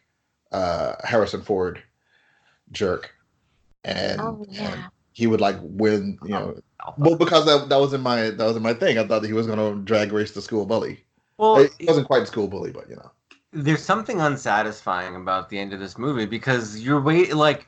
uh, 0.52 0.96
Harrison 1.04 1.42
Ford, 1.42 1.82
jerk, 2.72 3.14
and, 3.84 4.22
oh 4.22 4.46
and 4.58 4.84
he 5.14 5.28
would 5.28 5.42
like 5.42 5.58
win, 5.62 6.18
you 6.24 6.30
know. 6.30 6.60
Well, 6.98 7.16
because 7.16 7.46
that, 7.46 7.70
that 7.70 7.78
was 7.80 7.94
in 7.94 8.02
my 8.02 8.30
that 8.30 8.46
was 8.46 8.56
in 8.56 8.64
my 8.64 8.74
thing. 8.74 8.98
I 8.98 9.06
thought 9.06 9.22
that 9.22 9.28
he 9.28 9.34
was 9.34 9.48
going 9.48 9.60
to 9.60 9.82
drag 9.84 10.12
race 10.12 10.32
the 10.32 10.42
school 10.42 10.66
bully. 10.66 11.04
well, 11.38 11.58
it 11.58 11.72
wasn't 11.82 12.08
quite 12.08 12.28
school 12.28 12.48
bully, 12.48 12.72
but 12.72 12.90
you 12.90 12.96
know. 12.96 13.12
there's 13.52 13.84
something 13.84 14.22
unsatisfying 14.22 15.16
about 15.16 15.50
the 15.50 15.58
end 15.58 15.74
of 15.74 15.80
this 15.80 15.98
movie 15.98 16.26
because 16.26 16.80
you're 16.80 17.02
wait 17.02 17.34
like 17.36 17.68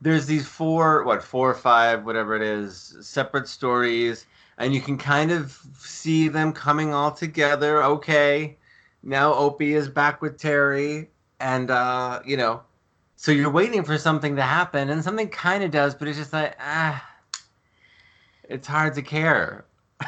there's 0.00 0.26
these 0.26 0.46
four 0.46 1.04
what 1.04 1.22
four 1.22 1.50
or 1.50 1.54
five 1.54 2.04
whatever 2.04 2.36
it 2.36 2.42
is 2.42 2.96
separate 3.00 3.48
stories 3.48 4.26
and 4.58 4.74
you 4.74 4.80
can 4.80 4.96
kind 4.96 5.32
of 5.32 5.58
see 5.76 6.28
them 6.28 6.52
coming 6.52 6.94
all 6.94 7.10
together 7.10 7.82
okay 7.82 8.56
now 9.02 9.32
opie 9.34 9.74
is 9.74 9.88
back 9.88 10.22
with 10.22 10.38
terry 10.38 11.10
and 11.40 11.70
uh 11.70 12.20
you 12.24 12.36
know 12.36 12.62
so 13.16 13.32
you're 13.32 13.50
waiting 13.50 13.82
for 13.82 13.98
something 13.98 14.36
to 14.36 14.42
happen 14.42 14.90
and 14.90 15.02
something 15.02 15.28
kind 15.28 15.64
of 15.64 15.70
does 15.70 15.94
but 15.94 16.08
it's 16.08 16.18
just 16.18 16.32
like 16.32 16.54
ah 16.60 17.04
it's 18.48 18.66
hard 18.66 18.94
to 18.94 19.02
care 19.02 19.66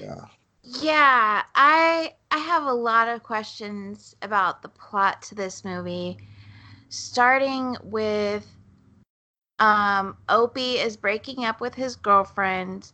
Yeah. 0.00 0.24
Yeah, 0.64 1.42
I 1.54 2.14
I 2.30 2.38
have 2.38 2.64
a 2.64 2.72
lot 2.72 3.08
of 3.08 3.22
questions 3.22 4.16
about 4.22 4.62
the 4.62 4.68
plot 4.68 5.22
to 5.22 5.34
this 5.34 5.64
movie. 5.64 6.18
Starting 6.88 7.76
with 7.82 8.46
um 9.58 10.16
Opie 10.28 10.78
is 10.78 10.96
breaking 10.96 11.44
up 11.44 11.60
with 11.60 11.74
his 11.74 11.96
girlfriend 11.96 12.92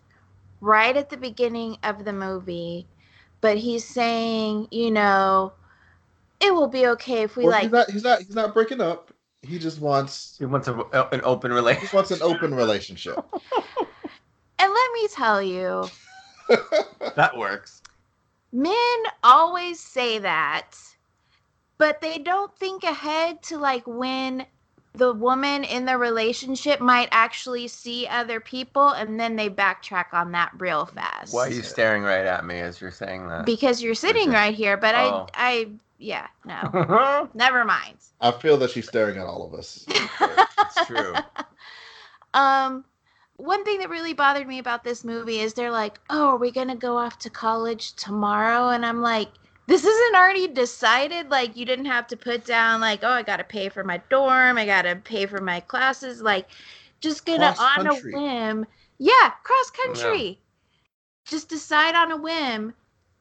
right 0.61 0.97
at 0.97 1.11
the 1.11 1.17
beginning 1.17 1.77
of 1.83 2.05
the 2.05 2.13
movie, 2.13 2.87
but 3.41 3.59
he's 3.59 3.85
saying, 3.85 4.69
you 4.71 4.91
know, 4.91 5.53
it 6.41 6.55
will 6.55 6.69
be 6.69 6.87
okay 6.89 7.23
if 7.23 7.37
we 7.37 7.45
Well, 7.45 7.53
like 7.53 7.65
he's 7.65 7.73
not. 7.73 7.91
He's 7.91 8.05
not. 8.05 8.19
He's 8.21 8.35
not 8.35 8.55
breaking 8.55 8.81
up. 8.81 9.08
He 9.43 9.59
just 9.59 9.81
wants. 9.81 10.37
he 10.39 10.45
wants 10.47 10.69
a, 10.69 10.75
an 11.13 11.21
open 11.25 11.51
He 11.51 11.55
relationship 11.55 11.83
just 11.83 11.95
wants 11.95 12.11
an 12.11 12.23
open 12.23 12.55
relationship. 12.55 13.25
And 14.61 14.73
let 14.73 14.93
me 14.93 15.09
tell 15.15 15.41
you, 15.41 15.89
that 17.15 17.37
works 17.37 17.81
men 18.53 18.75
always 19.23 19.79
say 19.79 20.19
that 20.19 20.71
but 21.79 22.01
they 22.01 22.19
don't 22.19 22.53
think 22.57 22.83
ahead 22.83 23.43
to 23.43 23.59
like 23.59 23.87
when 23.87 24.47
the 24.95 25.13
woman 25.13 25.63
in 25.65 25.85
the 25.85 25.97
relationship 25.97 26.81
might 26.81 27.09
actually 27.13 27.69
see 27.69 28.07
other 28.09 28.41
people 28.41 28.89
and 28.89 29.21
then 29.21 29.37
they 29.37 29.49
backtrack 29.51 30.07
on 30.13 30.33
that 30.33 30.51
real 30.59 30.87
fast 30.87 31.35
Why 31.35 31.47
are 31.47 31.51
you 31.51 31.63
staring 31.63 32.03
right 32.03 32.25
at 32.27 32.45
me 32.45 32.59
as 32.59 32.81
you're 32.81 32.91
saying 32.91 33.29
that? 33.29 33.45
because 33.45 33.83
you're 33.83 33.95
sitting 33.95 34.31
Okay. 34.31 34.37
right 34.37 34.55
here 34.55 34.77
but 34.77 34.95
Oh. 34.95 35.27
i 35.35 35.51
i 35.53 35.69
yeah 35.99 36.29
no. 36.45 37.29
Never 37.35 37.65
mind. 37.65 37.99
I 38.21 38.31
feel 38.31 38.57
that 38.59 38.71
she's 38.71 38.89
staring 38.89 39.19
at 39.19 39.27
all 39.27 39.47
of 39.47 39.55
us. 39.59 39.85
it's 39.89 40.87
true. 40.87 41.15
um 42.35 42.85
one 43.37 43.65
thing 43.65 43.79
that 43.79 43.91
really 43.91 44.15
bothered 44.15 44.49
me 44.49 44.59
about 44.59 44.83
this 44.83 45.05
movie 45.05 45.41
is 45.41 45.55
they're 45.55 45.71
like 45.71 46.01
oh 46.11 46.29
are 46.29 46.37
we 46.37 46.51
gonna 46.51 46.77
go 46.77 46.97
off 46.97 47.19
to 47.21 47.31
college 47.31 47.95
tomorrow? 47.95 48.69
And 48.69 48.87
i'm 48.87 49.03
like 49.03 49.29
this 49.67 49.85
isn't 49.85 50.17
already 50.17 50.49
decided. 50.49 51.31
Like 51.31 51.55
you 51.55 51.67
didn't 51.67 51.85
have 51.85 52.07
to 52.07 52.17
put 52.17 52.47
down 52.47 52.81
like 52.81 53.01
oh 53.03 53.11
i 53.11 53.23
gotta 53.23 53.45
pay 53.45 53.69
for 53.69 53.85
my 53.85 54.01
dorm. 54.09 54.57
I 54.57 54.67
gotta 54.67 54.97
pay 54.97 55.27
for 55.27 55.41
my 55.41 55.61
classes. 55.61 56.23
Like 56.23 56.49
just 57.01 57.27
gonna 57.27 57.55
Cross 57.55 57.79
on 57.79 57.87
a 57.87 57.95
whim 57.95 58.67
yeah 58.99 59.33
cross 59.43 59.71
country. 59.71 60.41
Just 61.27 61.49
decide 61.49 61.95
on 61.95 62.13
a 62.13 62.17
whim 62.17 62.73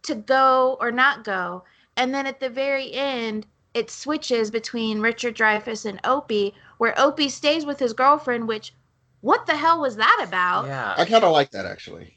to 0.04 0.16
go 0.16 0.78
or 0.80 0.92
not 0.92 1.24
go 1.26 1.64
and 1.98 2.14
then 2.14 2.26
at 2.26 2.40
the 2.40 2.50
very 2.50 2.94
end 2.94 3.46
it 3.74 3.90
switches 3.92 4.50
between 4.50 5.02
richard 5.02 5.36
dreyfuss 5.36 5.86
and 5.86 6.00
opie 6.06 6.54
where 6.78 6.94
opie 6.98 7.30
stays 7.30 7.66
with 7.66 7.80
his 7.80 7.94
girlfriend 7.94 8.48
which 8.48 8.74
what 9.22 9.46
the 9.46 9.58
hell 9.58 9.82
was 9.82 9.96
that 9.98 10.24
about 10.28 10.66
Yeah. 10.68 10.94
I 10.98 11.06
kind 11.06 11.24
of 11.24 11.32
like 11.32 11.52
that 11.52 11.66
actually. 11.66 12.14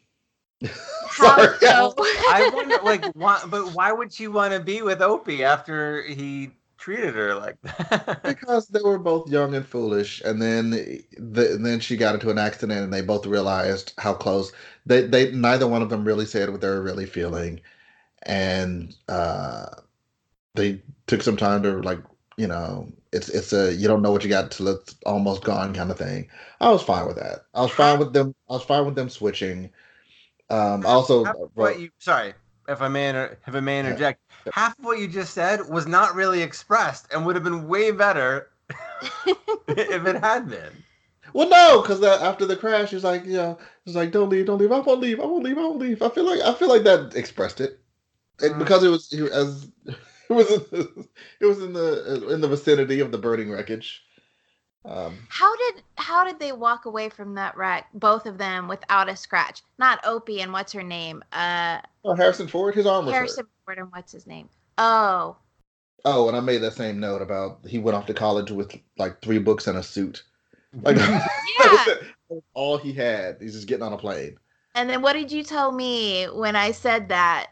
Sorry. 1.10 1.58
so? 1.60 1.94
I 1.99 2.50
wonder, 2.52 2.78
like, 2.82 3.04
why, 3.14 3.42
but 3.49 3.72
why 3.75 3.92
would 3.92 4.12
she 4.12 4.28
want 4.28 4.52
to 4.52 4.60
be 4.60 4.82
with 4.82 5.00
Opie 5.02 5.42
after 5.44 6.02
he 6.02 6.50
treated 6.78 7.14
her 7.14 7.34
like 7.34 7.56
that? 7.62 8.22
because 8.22 8.68
they 8.68 8.80
were 8.82 8.99
both 8.99 9.28
young 9.30 9.54
and 9.54 9.66
foolish, 9.66 10.20
and 10.25 10.40
then 10.40 10.70
the, 11.18 11.52
and 11.54 11.64
then 11.64 11.80
she 11.80 11.96
got 11.96 12.14
into 12.14 12.30
an 12.30 12.38
accident, 12.38 12.80
and 12.84 12.92
they 12.92 13.00
both 13.02 13.26
realized 13.26 13.92
how 13.99 14.12
close. 14.14 14.52
They 14.87 15.02
they 15.06 15.32
neither 15.32 15.66
one 15.66 15.82
of 15.82 15.88
them 15.90 16.04
really 16.04 16.26
said 16.26 16.50
what 16.50 16.60
they 16.60 16.68
were 16.68 16.82
really 16.82 17.06
feeling, 17.06 17.60
and 18.23 18.95
uh, 19.09 19.67
they 20.55 20.83
took 21.07 21.23
some 21.23 21.37
time 21.37 21.62
to 21.62 21.81
like 21.83 22.00
you 22.37 22.47
know 22.47 22.91
it's 23.12 23.29
it's 23.29 23.53
a 23.53 23.75
you 23.75 23.89
don't 23.89 24.03
know 24.03 24.12
what 24.12 24.25
you 24.25 24.31
got 24.31 24.50
till 24.50 24.69
it's 24.69 24.95
almost 25.07 25.45
gone 25.45 25.75
kind 25.75 25.91
of 25.91 25.99
thing. 25.99 26.29
I 26.61 26.71
was 26.71 26.83
fine 26.83 27.07
with 27.07 27.17
that. 27.17 27.47
I 27.55 27.62
was 27.62 27.73
fine 27.73 27.99
with 27.99 28.12
them. 28.12 28.35
I 28.49 28.55
was 28.55 28.65
fine 28.65 28.87
with 28.87 28.95
them 28.95 29.09
switching. 29.09 29.71
Um, 30.49 30.85
also, 30.85 31.25
Half 31.25 31.37
you, 31.79 31.91
sorry, 31.99 32.35
if 32.69 32.83
I 32.83 32.89
may, 32.89 33.09
inter, 33.09 33.39
if 33.47 33.55
I 33.55 33.61
may 33.61 33.81
interject, 33.81 34.21
half 34.53 34.79
of 34.79 34.85
what 34.85 34.99
you 34.99 35.09
just 35.09 35.35
said 35.35 35.69
was 35.69 35.87
not 35.87 36.15
really 36.15 36.43
expressed 36.43 37.07
and 37.12 37.25
would 37.25 37.37
have 37.37 37.45
been 37.45 37.69
way 37.69 37.91
better 37.91 38.50
if 39.69 40.07
it 40.07 40.17
had 40.21 40.49
been. 40.49 40.85
Well, 41.33 41.49
no, 41.49 41.83
because 41.83 42.03
after 42.03 42.47
the 42.47 42.57
crash, 42.57 42.91
he's 42.91 43.05
like, 43.05 43.23
yeah, 43.25 43.55
he's 43.85 43.95
like, 43.95 44.11
don't 44.11 44.29
leave, 44.29 44.47
don't 44.47 44.59
leave, 44.59 44.73
I 44.73 44.81
won't 44.81 45.00
leave, 45.00 45.21
I 45.21 45.27
won't 45.27 45.45
leave, 45.45 45.59
I 45.59 45.62
won't 45.62 45.79
leave. 45.79 46.03
I 46.03 46.09
feel 46.09 46.25
like 46.25 46.41
I 46.41 46.55
feel 46.55 46.69
like 46.69 46.83
that 46.85 47.15
expressed 47.15 47.61
it, 47.61 47.79
it 48.42 48.52
Mm. 48.52 48.59
because 48.59 48.82
it 48.85 48.88
was 48.88 49.12
it, 49.12 49.30
as 49.32 49.68
it 49.87 50.32
was 50.35 50.50
in 50.50 50.61
the, 50.70 51.06
it 51.40 51.47
was 51.47 51.62
in 51.62 51.73
the 51.73 52.28
in 52.32 52.40
the 52.40 52.49
vicinity 52.49 53.00
of 53.00 53.12
the 53.12 53.18
burning 53.18 53.50
wreckage. 53.50 54.02
Um, 54.85 55.18
How 55.28 55.54
did 55.56 55.82
how 55.99 56.25
did 56.25 56.38
they 56.38 56.52
walk 56.52 56.87
away 56.87 57.11
from 57.11 57.35
that 57.35 57.56
wreck, 57.56 57.88
both 57.92 58.25
of 58.26 58.38
them, 58.38 58.66
without 58.66 59.11
a 59.11 59.16
scratch? 59.16 59.62
Not 59.78 60.00
Opie 60.04 60.40
and 60.40 60.52
what's 60.52 60.73
her 60.73 60.82
name? 60.82 61.23
Uh, 61.32 61.80
oh, 62.04 62.14
Harrison 62.14 62.49
Ford, 62.49 62.75
his 62.75 62.87
arm 62.87 63.04
was 63.04 63.14
Harrison 63.14 63.44
hurt. 63.44 63.50
Ford 63.66 63.78
and 63.78 63.92
what's 63.92 64.12
his 64.12 64.26
name? 64.26 64.49
Oh, 64.78 65.37
Oh, 66.06 66.28
and 66.28 66.37
I 66.37 66.40
made 66.40 66.62
that 66.62 66.73
same 66.73 66.99
note 66.99 67.20
about 67.20 67.59
he 67.66 67.78
went 67.78 67.94
off 67.94 68.06
to 68.06 68.14
college 68.14 68.50
with 68.50 68.75
like 68.97 69.20
three 69.20 69.38
books 69.38 69.66
and 69.66 69.76
a 69.76 69.82
suit. 69.82 70.23
Like 70.82 70.97
yeah. 71.61 71.85
all 72.54 72.78
he 72.78 72.94
had. 72.94 73.37
He's 73.40 73.52
just 73.52 73.66
getting 73.68 73.82
on 73.82 73.92
a 73.92 73.99
plane. 73.99 74.38
And 74.75 74.88
then 74.88 75.02
what 75.02 75.12
did 75.12 75.30
you 75.30 75.42
tell 75.42 75.73
me 75.73 76.25
when 76.26 76.56
I 76.56 76.70
said 76.70 77.09
that? 77.11 77.50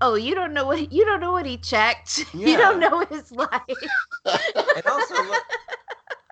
Oh, 0.00 0.14
you 0.14 0.34
don't 0.34 0.52
know 0.52 0.66
what 0.66 0.92
you 0.92 1.04
don't 1.04 1.20
know 1.20 1.32
what 1.32 1.46
he 1.46 1.56
checked. 1.56 2.24
You 2.34 2.56
don't 2.56 2.78
know 2.80 3.04
his 3.06 3.32
life. 3.32 3.50
It 3.68 4.86
also 4.86 5.14
look, 5.24 5.42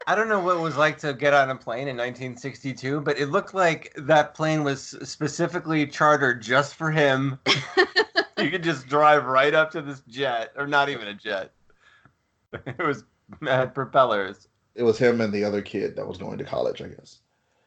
I 0.07 0.15
don't 0.15 0.29
know 0.29 0.41
what 0.41 0.57
it 0.57 0.61
was 0.61 0.77
like 0.77 0.99
to 0.99 1.15
get 1.15 1.33
on 1.33 1.49
a 1.51 1.57
plane 1.57 1.89
in 1.89 1.97
1962, 1.97 3.01
but 3.01 3.19
it 3.19 3.27
looked 3.31 3.55
like 3.55 3.93
that 3.97 4.35
plane 4.35 4.65
was 4.65 4.95
specifically 5.09 5.87
chartered 5.87 6.43
just 6.43 6.75
for 6.75 6.91
him. 6.91 7.39
you 8.39 8.51
could 8.51 8.63
just 8.63 8.87
drive 8.87 9.25
right 9.25 9.55
up 9.55 9.71
to 9.71 9.81
this 9.83 10.03
jet, 10.09 10.53
or 10.57 10.67
not 10.67 10.89
even 10.91 11.09
a 11.09 11.15
jet. 11.15 11.53
It 12.67 12.79
was 12.87 13.03
mad 13.41 13.75
propellers, 13.75 14.47
It 14.77 14.83
was 14.85 14.97
him 14.99 15.21
and 15.21 15.33
the 15.33 15.43
other 15.43 15.63
kid 15.63 15.97
that 15.97 16.07
was 16.07 16.19
going 16.19 16.39
to 16.39 16.45
college, 16.45 16.81
I 16.83 16.89
guess. 16.89 17.21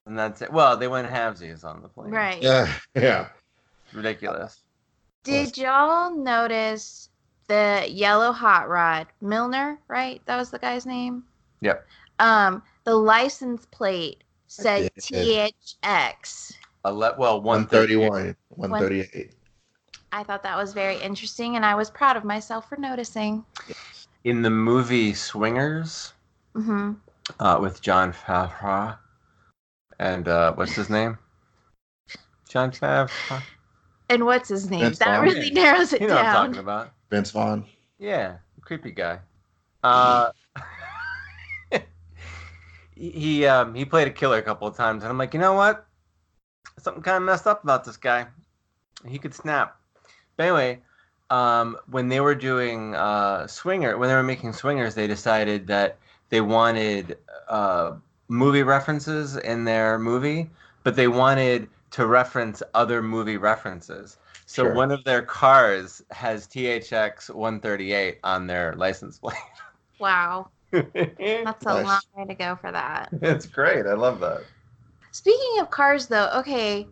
and 0.06 0.18
that's 0.18 0.42
it. 0.42 0.54
Well, 0.54 0.78
they 0.78 0.88
went 0.88 1.10
halvesies 1.10 1.66
on 1.66 1.82
the 1.82 1.90
plane. 1.90 2.12
right. 2.12 2.42
Yeah, 2.42 2.72
yeah. 2.96 3.28
Ridiculous. 3.94 4.62
Did 5.28 5.58
y'all 5.58 6.16
notice 6.16 7.10
the 7.48 7.86
yellow 7.90 8.32
hot 8.32 8.70
rod 8.70 9.08
Milner? 9.20 9.78
Right, 9.90 10.22
that 10.26 10.38
was 10.38 10.52
the 10.52 10.60
guy's 10.60 10.86
name. 10.86 11.26
Yep. 11.60 11.86
Um, 12.20 12.64
the 12.86 12.96
license 12.96 13.66
plate 13.66 14.24
said. 14.48 14.92
THX. 14.96 16.54
Ele- 16.86 17.16
well, 17.18 17.42
131, 17.42 18.38
138. 18.50 19.32
I 20.14 20.24
thought 20.24 20.44
that 20.44 20.56
was 20.56 20.72
very 20.72 20.96
interesting, 21.02 21.58
and 21.58 21.66
I 21.66 21.76
was 21.76 21.92
proud 21.92 22.16
of 22.16 22.24
myself 22.24 22.70
for 22.70 22.78
noticing. 22.78 23.44
In 24.24 24.42
the 24.42 24.50
movie 24.50 25.14
Swingers 25.14 26.14
hmm 26.56 26.94
uh, 27.42 27.58
with 27.60 27.82
Jon 27.82 28.14
Favreau 28.14 28.98
and 30.00 30.28
uh, 30.30 30.54
what's 30.54 30.76
his 30.76 30.90
name? 30.90 31.18
Jon 32.50 32.72
Favreau. 32.72 33.44
And 34.10 34.26
what's 34.26 34.50
his 34.50 34.70
name? 34.70 34.82
Vince 34.82 35.00
that 35.00 35.18
Vaughn. 35.18 35.24
really 35.26 35.52
narrows 35.52 35.94
it 35.94 36.02
You 36.02 36.08
know 36.08 36.16
what 36.16 36.26
I'm 36.26 36.34
down. 36.34 36.46
talking 36.48 36.60
about. 36.60 36.94
Vince 37.10 37.32
Vaughn. 37.32 37.66
Yeah, 38.00 38.38
creepy 38.62 38.92
guy. 38.92 39.20
Uh, 39.84 40.32
he 42.96 43.10
he, 43.12 43.46
um, 43.46 43.74
he 43.76 43.86
played 43.86 44.08
a 44.08 44.12
killer 44.12 44.38
a 44.38 44.42
couple 44.42 44.68
of 44.68 44.76
times, 44.76 45.04
and 45.04 45.12
I'm 45.12 45.18
like, 45.18 45.34
you 45.34 45.40
know 45.40 45.54
what? 45.54 45.86
Something 46.80 47.04
kind 47.04 47.18
of 47.18 47.24
messed 47.24 47.48
up 47.48 47.64
about 47.64 47.84
this 47.86 47.98
guy. 47.98 48.28
He 49.08 49.18
could 49.20 49.34
snap. 49.34 49.80
But 50.36 50.44
anyway, 50.44 50.80
um, 51.30 51.78
when 51.90 52.08
they 52.10 52.20
were 52.20 52.36
doing 52.36 52.96
uh, 52.96 53.48
Swinger, 53.48 53.98
when 53.98 54.10
they 54.10 54.16
were 54.16 54.24
making 54.24 54.54
Swingers, 54.54 54.96
they 54.96 55.08
decided 55.08 55.68
that 55.68 55.98
they 56.30 56.42
wanted 56.42 57.18
uh, 57.48 57.94
movie 58.28 58.64
references 58.64 59.38
in 59.38 59.64
their 59.64 59.98
movie, 60.00 60.50
but 60.84 60.96
they 60.96 61.08
wanted 61.08 61.68
to 61.92 62.08
reference 62.08 62.62
other 62.74 63.02
movie 63.02 63.38
references. 63.38 64.18
So 64.46 64.64
Sure. 64.64 64.74
one 64.74 64.92
of 64.92 65.04
their 65.04 65.22
cars 65.22 66.02
has 66.12 66.48
THX 66.48 67.30
138 67.30 68.20
on 68.24 68.48
their 68.48 68.74
license 68.76 69.20
plate. 69.20 69.36
Wow, 70.00 70.52
that's 70.72 71.66
a 71.66 71.74
Nice. 71.74 71.86
long 71.86 72.02
way 72.16 72.26
to 72.26 72.36
go 72.36 72.56
for 72.56 72.72
that. 72.72 73.12
it's 73.22 73.48
great. 73.48 73.86
I 73.88 73.94
love 73.94 74.20
that. 74.20 74.42
Speaking 75.12 75.60
of 75.60 75.70
cars, 75.72 76.08
though, 76.08 76.30
okay, 76.36 76.88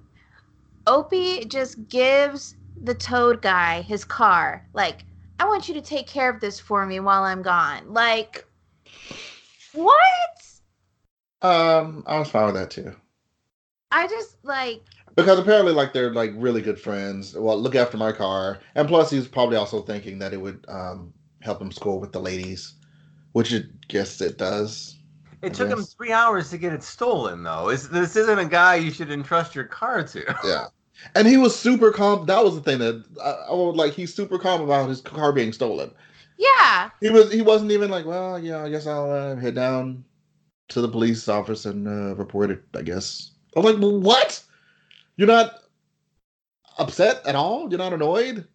Opie 0.88 1.46
just 1.46 1.88
gives 1.90 2.56
the 2.84 2.96
Toad 2.96 3.42
guy 3.42 3.82
his 3.82 4.04
car. 4.06 4.66
Like, 4.74 5.06
I 5.40 5.46
want 5.46 5.68
you 5.68 5.74
to 5.76 5.82
take 5.82 6.08
care 6.08 6.30
of 6.30 6.40
this 6.40 6.60
for 6.60 6.86
me 6.86 7.00
while 7.00 7.24
I'm 7.24 7.42
gone. 7.42 7.94
Like, 7.94 8.46
what? 9.74 9.96
Um, 11.42 12.04
I 12.08 12.20
was 12.20 12.30
fine 12.30 12.46
with 12.48 12.56
that 12.56 12.72
too. 12.72 12.96
I 13.96 14.08
just 14.08 14.38
like 14.44 14.84
Because 15.16 15.40
apparently, 15.40 15.74
like 15.74 15.94
they're 15.94 16.14
like 16.14 16.32
really 16.36 16.62
good 16.62 16.80
friends. 16.80 17.36
Well, 17.36 17.58
look 17.62 17.76
after 17.76 17.98
my 17.98 18.12
car, 18.12 18.60
and 18.76 18.88
plus 18.88 19.10
he's 19.10 19.28
probably 19.28 19.58
also 19.58 19.82
thinking 19.82 20.20
that 20.20 20.34
it 20.34 20.38
would 20.42 20.66
um 20.68 21.14
help 21.42 21.62
him 21.62 21.72
score 21.72 22.00
with 22.00 22.12
the 22.12 22.20
ladies, 22.22 22.74
which 23.34 23.54
it 23.54 23.88
guess 23.88 24.22
it 24.22 24.38
does. 24.38 24.98
It 25.42 25.54
I 25.54 25.54
took 25.54 25.70
him 25.72 25.84
three 25.86 26.12
hours 26.12 26.50
to 26.50 26.58
get 26.58 26.74
it 26.74 26.84
stolen, 26.84 27.44
though. 27.44 27.70
Is 27.70 27.88
this 27.90 28.16
isn't 28.18 28.40
a 28.40 28.46
guy 28.46 28.76
you 28.76 28.92
should 28.92 29.12
entrust 29.12 29.56
your 29.56 29.66
car 29.66 30.04
to? 30.08 30.36
Yeah, 30.44 30.68
and 31.16 31.28
he 31.28 31.38
was 31.38 31.58
super 31.60 31.92
calm. 31.92 32.26
That 32.28 32.44
was 32.44 32.56
the 32.56 32.62
thing 32.62 32.80
that 32.80 33.04
I, 33.24 33.32
I 33.50 33.54
was 33.54 33.76
like. 33.76 33.94
He's 33.94 34.14
super 34.14 34.40
calm 34.40 34.62
about 34.62 34.90
his 34.90 35.02
car 35.02 35.34
being 35.34 35.54
stolen. 35.54 35.92
yeah. 36.38 36.90
He 37.00 37.10
was. 37.10 37.32
He 37.32 37.42
wasn't 37.42 37.72
even 37.72 37.90
like, 37.90 38.06
well, 38.06 38.38
yeah, 38.40 38.64
I 38.64 38.70
guess 38.70 38.88
I'll 38.88 39.10
uh, 39.12 39.36
head 39.38 39.56
down 39.56 40.06
to 40.70 40.82
the 40.82 40.90
police 40.90 41.28
office 41.30 41.66
and 41.66 41.88
uh, 41.88 42.16
report 42.16 42.52
it. 42.52 42.64
I 42.76 42.84
guess. 42.84 43.32
I 43.56 43.60
was 43.60 43.74
like, 43.74 43.82
well, 43.82 44.00
what? 44.00 44.44
You're 45.18 45.28
not 45.28 45.62
upset 46.78 47.26
at 47.26 47.36
all? 47.36 47.70
You're 47.70 47.78
not 47.80 47.94
annoyed? 47.94 48.46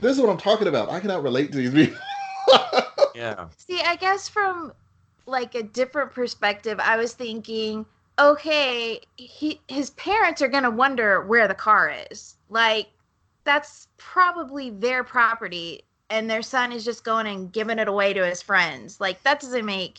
This 0.00 0.16
is 0.16 0.20
what 0.20 0.30
I'm 0.30 0.38
talking 0.38 0.68
about. 0.68 0.90
I 0.90 1.00
cannot 1.00 1.22
relate 1.22 1.52
to 1.52 1.58
these 1.58 1.72
people. 1.72 2.00
Yeah. 3.14 3.48
See, 3.56 3.80
I 3.80 3.96
guess 3.96 4.28
from 4.28 4.72
like 5.26 5.56
a 5.56 5.62
different 5.62 6.12
perspective, 6.12 6.78
I 6.80 6.96
was 6.96 7.14
thinking, 7.14 7.84
okay, 8.16 9.00
he 9.16 9.60
his 9.66 9.90
parents 9.90 10.40
are 10.40 10.46
gonna 10.48 10.70
wonder 10.70 11.26
where 11.26 11.48
the 11.48 11.54
car 11.54 11.92
is. 12.10 12.36
Like, 12.48 12.86
that's 13.42 13.88
probably 13.96 14.70
their 14.70 15.02
property, 15.02 15.82
and 16.10 16.30
their 16.30 16.42
son 16.42 16.70
is 16.70 16.84
just 16.84 17.02
going 17.02 17.26
and 17.26 17.52
giving 17.52 17.80
it 17.80 17.88
away 17.88 18.12
to 18.12 18.24
his 18.24 18.40
friends. 18.40 19.00
Like, 19.00 19.20
that 19.24 19.40
doesn't 19.40 19.66
make 19.66 19.98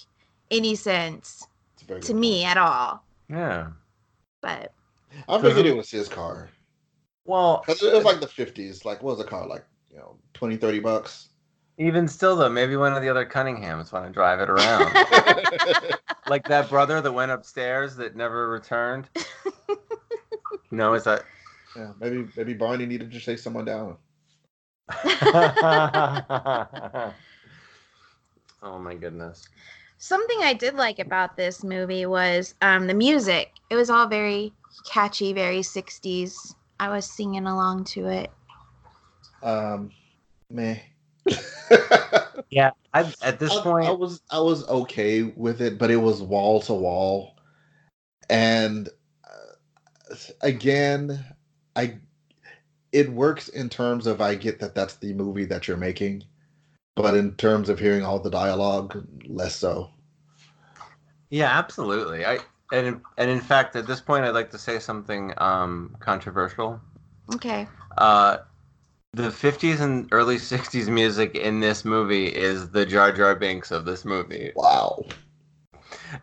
any 0.50 0.76
sense 0.76 1.45
It's 1.74 1.84
a 1.84 1.86
very 1.86 2.00
to 2.02 2.13
good 2.13 2.19
me 2.19 2.45
at 2.45 2.58
all. 2.58 3.04
Yeah. 3.30 3.67
But 4.41 4.73
point. 5.28 5.28
I 5.28 5.41
figured 5.41 5.65
it 5.65 5.75
was 5.75 5.89
his 5.91 6.08
car. 6.08 6.49
Well, 7.25 7.63
'Cause 7.65 7.84
it 7.84 7.93
was 7.93 8.06
like 8.06 8.19
the 8.21 8.28
50s. 8.28 8.86
Like, 8.86 9.04
what 9.04 9.17
was 9.17 9.25
the 9.25 9.30
car? 9.30 9.45
Like, 9.47 9.65
you 9.91 9.97
know, 9.97 10.17
20, 10.34 10.58
30 10.58 10.80
bucks? 10.80 11.30
even 11.80 12.08
still, 12.10 12.36
though, 12.36 12.49
maybe 12.49 12.75
one 12.75 12.93
of 12.93 13.02
the 13.02 13.08
other 13.10 13.25
Cunninghams 13.25 13.93
want 13.93 14.06
to 14.06 14.12
drive 14.12 14.41
it 14.41 14.49
around. 14.49 14.93
like 16.28 16.45
that 16.49 16.69
brother 16.69 16.99
that 16.99 17.12
went 17.12 17.32
upstairs 17.32 17.95
that 17.95 18.17
never 18.17 18.49
returned. 18.49 19.10
no, 20.71 20.93
is 20.93 21.06
that? 21.06 21.23
yeah, 21.75 21.93
maybe 21.99 22.28
maybe 22.36 22.54
Barney 22.54 22.86
needed 22.86 23.12
to 23.12 23.19
chase 23.19 23.41
someone 23.41 23.63
down. 23.65 23.97
oh 28.62 28.80
my 28.80 28.95
goodness. 28.95 29.47
Something 30.00 30.40
I 30.42 30.54
did 30.54 30.74
like 30.74 30.98
about 30.98 31.38
this 31.38 31.64
movie 31.64 32.08
was 32.08 32.56
um, 32.62 32.88
the 32.88 32.94
music. 32.96 33.52
It 33.70 33.76
was 33.76 33.92
all 33.92 34.08
very 34.08 34.52
catchy, 34.90 35.34
very 35.34 35.60
60s. 35.60 36.56
I 36.80 36.90
was 36.90 37.06
singing 37.06 37.46
along 37.46 37.84
to 37.86 38.08
it. 38.08 38.32
Um, 39.44 39.92
meh. 40.50 40.80
Yeah. 42.50 42.72
I, 42.94 43.14
at 43.22 43.40
this 43.40 43.56
I, 43.56 43.62
point, 43.62 43.88
I 43.88 43.92
was 43.92 44.22
I 44.32 44.40
was 44.40 44.68
okay 44.68 45.22
with 45.22 45.62
it, 45.62 45.78
but 45.78 45.92
it 45.92 45.98
was 45.98 46.22
wall 46.22 46.60
to 46.62 46.74
wall, 46.74 47.36
and 48.28 48.90
uh, 49.24 50.16
again, 50.42 51.24
I 51.76 52.00
it 52.92 53.12
works 53.12 53.50
in 53.50 53.70
terms 53.70 54.08
of 54.08 54.22
I 54.22 54.34
get 54.34 54.60
that 54.60 54.74
that's 54.74 54.96
the 54.96 55.14
movie 55.14 55.46
that 55.46 55.68
you're 55.68 55.78
making, 55.78 56.24
but 57.00 57.16
in 57.16 57.34
terms 57.36 57.70
of 57.70 57.80
hearing 57.80 58.04
all 58.04 58.20
the 58.20 58.30
dialogue, 58.30 59.08
less 59.26 59.56
so. 59.56 59.90
Yeah, 61.30 61.58
absolutely. 61.58 62.26
I 62.26 62.40
and 62.74 62.88
in, 62.88 63.02
and 63.18 63.32
in 63.32 63.40
fact, 63.40 63.78
at 63.78 63.88
this 63.88 64.02
point, 64.02 64.26
I'd 64.26 64.34
like 64.34 64.52
to 64.52 64.58
say 64.58 64.80
something 64.80 65.34
um, 65.38 65.96
controversial. 66.02 66.80
Okay. 67.34 67.68
Uh, 67.98 68.40
the 69.14 69.30
50s 69.30 69.80
and 69.80 70.10
early 70.12 70.36
60s 70.36 70.90
music 70.90 71.36
in 71.36 71.62
this 71.62 71.86
movie 71.86 72.28
is 72.28 72.70
the 72.72 72.86
Jar 72.86 73.14
Jar 73.14 73.34
Binks 73.34 73.72
of 73.72 73.86
this 73.86 74.04
movie. 74.04 74.52
Wow. 74.56 75.06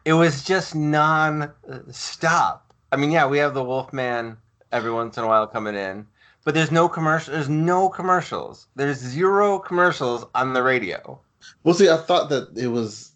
It 0.05 0.13
was 0.13 0.45
just 0.45 0.75
non-stop. 0.75 2.75
I 2.93 2.97
mean, 2.97 3.11
yeah, 3.11 3.27
we 3.27 3.39
have 3.39 3.55
the 3.55 3.65
Wolfman 3.65 4.37
every 4.73 4.93
once 4.93 5.17
in 5.17 5.25
a 5.25 5.27
while 5.27 5.47
coming 5.47 5.75
in, 5.75 6.07
but 6.47 6.55
there's 6.55 6.71
no 6.71 6.89
commercial. 6.89 7.35
There's 7.35 7.49
no 7.49 7.89
commercials. 7.91 8.69
There's 8.77 8.99
zero 8.99 9.59
commercials 9.59 10.25
on 10.35 10.53
the 10.55 10.63
radio. 10.63 11.21
Well, 11.65 11.75
see, 11.75 11.91
I 11.91 11.97
thought 11.97 12.29
that 12.31 12.57
it 12.57 12.69
was 12.69 13.11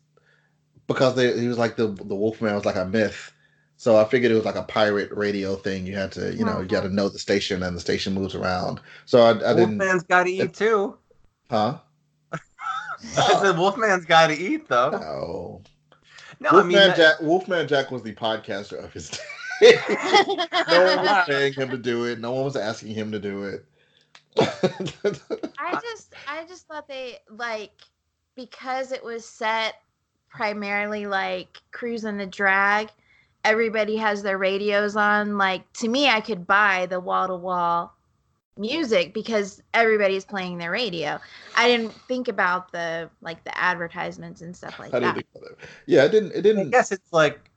because 0.88 1.14
they 1.14 1.38
he 1.40 1.46
was 1.46 1.56
like 1.56 1.76
the 1.76 1.86
the 1.86 2.14
Wolfman 2.16 2.54
was 2.54 2.64
like 2.64 2.74
a 2.76 2.84
myth, 2.84 3.32
So 3.76 3.96
I 3.96 4.04
figured 4.04 4.32
it 4.32 4.34
was 4.34 4.44
like 4.44 4.56
a 4.56 4.64
pirate 4.64 5.10
radio 5.12 5.54
thing. 5.54 5.86
You 5.86 5.94
had 5.94 6.10
to, 6.12 6.34
you 6.34 6.44
know, 6.44 6.60
you 6.60 6.66
got 6.66 6.82
to 6.82 6.88
Mhm. 6.88 6.94
know 6.94 7.08
the 7.08 7.18
station 7.20 7.62
and 7.62 7.76
the 7.76 7.80
station 7.80 8.12
moves 8.14 8.34
around. 8.34 8.80
So 9.06 9.22
I, 9.22 9.30
I 9.30 9.54
didn't, 9.54 9.78
Wolfman's 9.78 10.02
got 10.02 10.24
to 10.24 10.30
eat 10.30 10.52
too. 10.52 10.98
huh? 11.48 11.78
I 12.32 12.38
said 13.42 13.56
Wolfman's 13.56 14.04
got 14.06 14.26
to 14.26 14.34
eat 14.36 14.68
though. 14.68 14.90
No. 14.90 15.62
No, 16.40 16.58
I 16.58 16.62
mean 16.64 16.72
that- 16.76 16.96
Jack. 16.96 17.20
Wolfman 17.20 17.68
Jack 17.68 17.90
was 17.92 18.02
the 18.02 18.12
podcaster 18.14 18.82
of 18.84 18.92
his 18.92 19.08
day. 19.10 19.18
no 20.68 20.84
one 20.84 21.04
was 21.04 21.18
paying 21.26 21.52
him 21.52 21.70
to 21.70 21.78
do 21.78 22.04
it. 22.04 22.18
No 22.18 22.32
one 22.32 22.44
was 22.44 22.56
asking 22.56 22.94
him 22.94 23.12
to 23.12 23.18
do 23.18 23.44
it. 23.44 23.64
I 25.58 25.80
just 25.82 26.14
I 26.26 26.44
just 26.46 26.66
thought 26.66 26.88
they 26.88 27.18
like 27.28 27.72
because 28.36 28.92
it 28.92 29.04
was 29.04 29.24
set 29.24 29.74
primarily 30.28 31.06
like 31.06 31.60
cruising 31.72 32.16
the 32.16 32.26
drag, 32.26 32.88
everybody 33.44 33.96
has 33.96 34.22
their 34.22 34.38
radios 34.38 34.96
on. 34.96 35.36
Like 35.36 35.70
to 35.74 35.88
me 35.88 36.08
I 36.08 36.20
could 36.20 36.46
buy 36.46 36.86
the 36.86 37.00
wall 37.00 37.26
to 37.28 37.34
wall 37.34 37.92
music 38.56 39.12
because 39.14 39.62
everybody's 39.74 40.24
playing 40.24 40.58
their 40.58 40.70
radio. 40.70 41.18
I 41.56 41.68
didn't 41.68 41.92
think 42.08 42.28
about 42.28 42.72
the 42.72 43.10
like 43.20 43.42
the 43.44 43.56
advertisements 43.58 44.40
and 44.42 44.56
stuff 44.56 44.78
like 44.78 44.92
I 44.92 45.00
didn't 45.00 45.14
that. 45.14 45.14
think 45.14 45.26
about 45.34 45.50
it. 45.52 45.58
Yeah, 45.86 46.04
it 46.04 46.10
didn't. 46.12 46.32
It 46.32 46.38
I 46.38 46.40
didn't. 46.42 46.70
guess 46.70 46.92
it's 46.92 47.12
like 47.12 47.49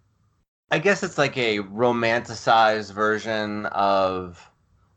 I 0.74 0.80
guess 0.80 1.04
it's 1.04 1.20
like 1.20 1.38
a 1.38 1.60
romanticized 1.60 2.94
version 2.94 3.68
of 3.68 4.50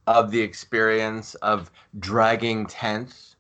of 0.07 0.31
the 0.31 0.41
experience 0.41 1.35
of 1.35 1.71
dragging 1.99 2.65
tents 2.65 3.37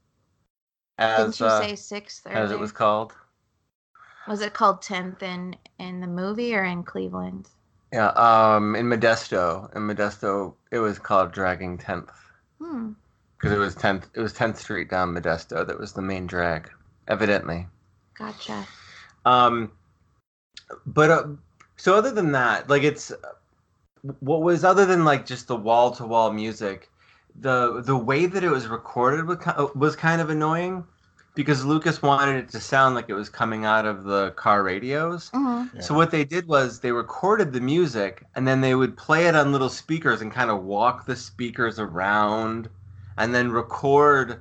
Didn't 0.99 1.29
as 1.29 1.40
you 1.40 1.46
uh, 1.46 1.62
say 1.62 1.75
sixth 1.77 2.27
as 2.27 2.51
it 2.51 2.59
was 2.59 2.72
called. 2.72 3.14
Was 4.29 4.42
it 4.42 4.53
called 4.53 4.83
tenth 4.83 5.22
in 5.22 5.57
in 5.79 6.01
the 6.03 6.07
movie 6.07 6.55
or 6.55 6.62
in 6.64 6.83
Cleveland? 6.83 7.49
Yeah, 7.90 8.09
um 8.09 8.77
in 8.77 8.85
Modesto, 8.85 9.75
in 9.75 9.88
Modesto 9.88 10.57
it 10.70 10.81
was 10.81 10.99
called 10.99 11.33
Dragging 11.33 11.79
10th 11.79 12.11
Hmm. 12.59 12.90
because 13.38 13.53
it 13.53 13.59
was 13.59 13.75
10th 13.77 14.11
it 14.12 14.20
was 14.20 14.35
10th 14.35 14.59
Street 14.59 14.90
down 14.90 15.14
Modesto 15.14 15.66
that 15.66 15.79
was 15.79 15.94
the 15.94 16.03
main 16.03 16.27
drag 16.27 16.70
evidently. 17.09 17.66
Gotcha. 18.18 18.66
Um, 19.25 19.72
but 20.85 21.11
uh, 21.11 21.25
so 21.77 21.95
other 21.97 22.11
than 22.12 22.33
that, 22.33 22.69
like 22.69 22.83
it's 22.83 23.12
what 24.21 24.43
was 24.43 24.65
other 24.65 24.87
than 24.87 25.05
like 25.05 25.27
just 25.27 25.49
the 25.49 25.57
wall 25.57 25.91
to 25.93 26.07
wall 26.07 26.33
music, 26.33 26.91
the 27.35 27.83
the 27.83 27.97
way 27.97 28.27
that 28.27 28.45
it 28.45 28.51
was 28.51 28.67
recorded 28.69 29.27
was 29.75 29.97
kind 29.97 30.21
of 30.21 30.31
annoying 30.31 30.85
because 31.35 31.65
Lucas 31.65 32.01
wanted 32.03 32.37
it 32.37 32.49
to 32.51 32.61
sound 32.61 32.95
like 32.95 33.09
it 33.09 33.15
was 33.15 33.29
coming 33.29 33.65
out 33.65 33.85
of 33.87 34.05
the 34.05 34.31
car 34.33 34.62
radios. 34.62 35.33
hmm 35.33 35.69
Yeah. 35.75 35.83
So 35.83 35.95
what 35.95 36.11
they 36.11 36.25
did 36.25 36.47
was 36.47 36.81
they 36.81 36.93
recorded 36.93 37.53
the 37.53 37.61
music 37.61 38.27
and 38.35 38.47
then 38.49 38.61
they 38.61 38.75
would 38.75 38.97
play 38.97 39.27
it 39.27 39.35
on 39.37 39.53
little 39.53 39.69
speakers 39.69 40.23
and 40.23 40.33
kind 40.33 40.51
of 40.51 40.62
walk 40.65 41.05
the 41.07 41.17
speakers 41.17 41.79
around 41.79 42.71
and 43.19 43.35
then 43.35 43.51
record 43.51 44.41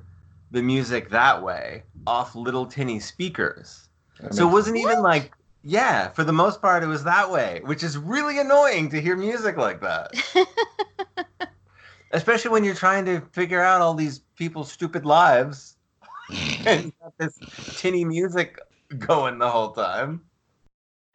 the 0.51 0.61
music 0.61 1.09
that 1.09 1.43
way 1.43 1.83
off 2.07 2.35
little 2.35 2.65
tinny 2.65 2.99
speakers. 2.99 3.89
That 4.19 4.33
So 4.33 4.47
it 4.47 4.51
wasn't 4.51 4.77
even 4.77 5.01
like, 5.01 5.33
yeah, 5.67 6.09
for 6.09 6.23
the 6.23 6.31
most 6.31 6.61
part, 6.61 6.83
it 6.83 6.87
was 6.87 7.03
that 7.05 7.31
way, 7.31 7.59
which 7.65 7.81
is 7.81 7.97
really 7.97 8.39
annoying 8.39 8.87
to 8.91 9.01
hear 9.01 9.17
music 9.17 9.57
like 9.57 9.81
that. 9.81 10.13
Especially 12.11 12.51
when 12.51 12.63
you're 12.63 12.75
trying 12.75 13.03
to 13.05 13.21
figure 13.31 13.61
out 13.61 13.81
all 13.81 13.95
these 13.95 14.19
people's 14.37 14.71
stupid 14.71 15.07
lives 15.07 15.77
and 16.67 16.93
got 17.01 17.17
this 17.17 17.39
tinny 17.75 18.05
music 18.05 18.59
going 18.99 19.39
the 19.39 19.49
whole 19.49 19.71
time. 19.71 20.21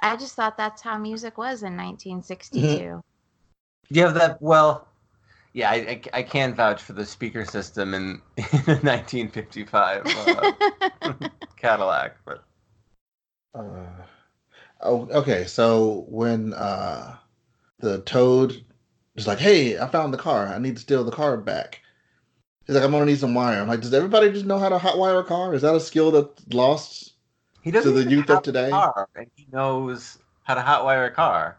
I 0.00 0.16
just 0.16 0.34
thought 0.34 0.56
that's 0.56 0.82
how 0.82 0.98
music 0.98 1.38
was 1.38 1.62
in 1.62 1.76
1962. 1.76 3.00
You 3.90 4.02
have 4.02 4.14
that, 4.14 4.42
well, 4.42 4.88
yeah, 5.52 5.70
I, 5.70 5.74
I, 5.74 6.00
I 6.12 6.22
can 6.24 6.54
vouch 6.54 6.82
for 6.82 6.92
the 6.92 7.06
speaker 7.06 7.44
system 7.44 7.94
in, 7.94 8.20
in 8.36 8.64
the 8.66 8.80
1955 8.82 10.06
uh, 11.02 11.12
Cadillac, 11.56 12.16
but 12.24 12.42
Uh, 13.54 13.86
oh, 14.82 15.08
okay. 15.10 15.44
So 15.46 16.04
when 16.08 16.52
uh, 16.54 17.16
the 17.80 18.02
toad 18.02 18.64
is 19.16 19.26
like, 19.26 19.38
"Hey, 19.38 19.78
I 19.78 19.88
found 19.88 20.12
the 20.14 20.18
car. 20.18 20.48
I 20.48 20.58
need 20.58 20.76
to 20.76 20.82
steal 20.82 21.04
the 21.04 21.12
car 21.12 21.36
back." 21.36 21.80
He's 22.66 22.74
like, 22.76 22.84
"I'm 22.84 22.92
gonna 22.92 23.06
need 23.06 23.18
some 23.20 23.34
wire." 23.34 23.60
I'm 23.60 23.68
like, 23.68 23.80
"Does 23.82 23.94
everybody 23.94 24.30
just 24.32 24.46
know 24.46 24.58
how 24.58 24.68
to 24.70 24.78
hotwire 24.78 25.20
a 25.20 25.24
car? 25.24 25.54
Is 25.54 25.62
that 25.62 25.74
a 25.74 25.80
skill 25.80 26.10
that's 26.10 26.44
lost?" 26.54 27.14
he 27.62 27.70
doesn't 27.70 27.92
To 27.92 27.94
the 27.94 28.00
even 28.00 28.12
youth 28.12 28.30
of 28.30 28.38
have 28.38 28.42
a 28.42 28.42
today? 28.42 28.70
car, 28.70 29.08
and 29.14 29.30
he 29.36 29.46
knows 29.52 30.18
how 30.44 30.54
to 30.54 30.60
hotwire 30.60 31.06
a 31.06 31.10
car. 31.10 31.58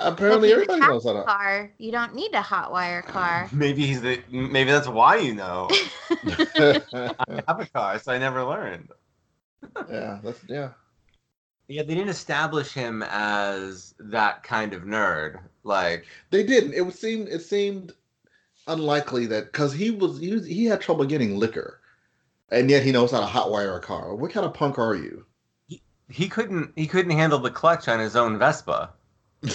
Apparently, 0.00 0.48
If 0.48 0.56
you 0.56 0.62
everybody 0.62 0.80
knows 0.86 1.04
how 1.04 1.12
to. 1.12 1.24
car. 1.24 1.70
You 1.78 1.92
don't 1.92 2.14
need 2.14 2.32
a 2.34 2.40
hot 2.42 2.72
wire 2.72 3.02
car. 3.02 3.48
Maybe 3.54 3.86
he's 3.86 4.00
the. 4.00 4.22
Maybe 4.30 4.70
that's 4.70 4.88
why 4.88 5.16
you 5.16 5.34
know. 5.34 5.68
I 6.58 7.42
have 7.48 7.60
a 7.60 7.66
car, 7.66 7.98
so 7.98 8.12
I 8.12 8.18
never 8.18 8.42
learned. 8.44 8.88
yeah, 9.90 10.18
that's 10.22 10.40
yeah. 10.48 10.70
Yeah, 11.70 11.84
they 11.84 11.94
didn't 11.94 12.08
establish 12.08 12.72
him 12.72 13.04
as 13.08 13.94
that 14.00 14.42
kind 14.42 14.72
of 14.72 14.82
nerd. 14.82 15.38
Like, 15.62 16.04
They 16.30 16.42
didn't. 16.42 16.74
It 16.74 16.80
would 16.80 16.94
seem 16.96 17.28
it 17.28 17.42
seemed 17.42 17.92
unlikely 18.66 19.26
that 19.26 19.52
because 19.52 19.72
he 19.72 19.92
was 19.92 20.18
he 20.18 20.32
was, 20.34 20.44
he 20.44 20.64
had 20.64 20.80
trouble 20.80 21.04
getting 21.04 21.36
liquor, 21.38 21.80
and 22.50 22.68
yet 22.68 22.82
he 22.82 22.90
knows 22.90 23.12
how 23.12 23.20
to 23.20 23.26
hotwire 23.26 23.76
a 23.76 23.80
car. 23.80 24.16
What 24.16 24.32
kind 24.32 24.44
of 24.44 24.52
punk 24.52 24.78
are 24.80 24.96
you? 24.96 25.24
he 25.68 25.80
he 26.08 26.28
couldn't. 26.28 26.72
He 26.74 26.88
couldn't 26.88 27.12
handle 27.12 27.38
the 27.38 27.50
clutch 27.50 27.86
on 27.86 28.00
his 28.00 28.16
own 28.16 28.36
Vespa. 28.36 28.90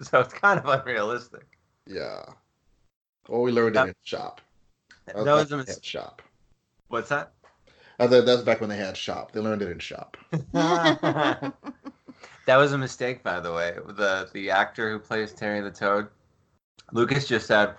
So 0.00 0.20
it's 0.20 0.32
kind 0.32 0.60
of 0.60 0.66
unrealistic. 0.66 1.44
yeah. 1.86 2.22
Well, 3.28 3.42
we 3.42 3.50
learned 3.50 3.76
it 3.76 3.80
in 3.88 3.94
shop. 4.04 4.40
That 5.06 5.24
That 5.24 5.34
was 5.34 5.52
a 5.52 5.56
when 5.56 5.66
they 5.66 5.72
mis- 5.72 5.80
shop. 5.82 6.22
What's 6.86 7.08
that? 7.08 7.32
I 7.98 8.06
was 8.06 8.42
back 8.42 8.60
when 8.60 8.70
they 8.70 8.76
had 8.76 8.96
shop. 8.96 9.32
They 9.32 9.40
learned 9.40 9.62
it 9.62 9.70
in 9.70 9.78
shop. 9.80 10.16
that 10.52 11.52
was 12.46 12.72
a 12.72 12.78
mistake, 12.78 13.24
by 13.24 13.40
the 13.40 13.52
way. 13.52 13.76
The 13.86 14.28
the 14.32 14.50
actor 14.50 14.90
who 14.90 14.98
plays 14.98 15.32
Terry 15.32 15.60
the 15.60 15.70
Toad, 15.70 16.08
Lucas 16.92 17.26
just 17.26 17.46
said, 17.46 17.74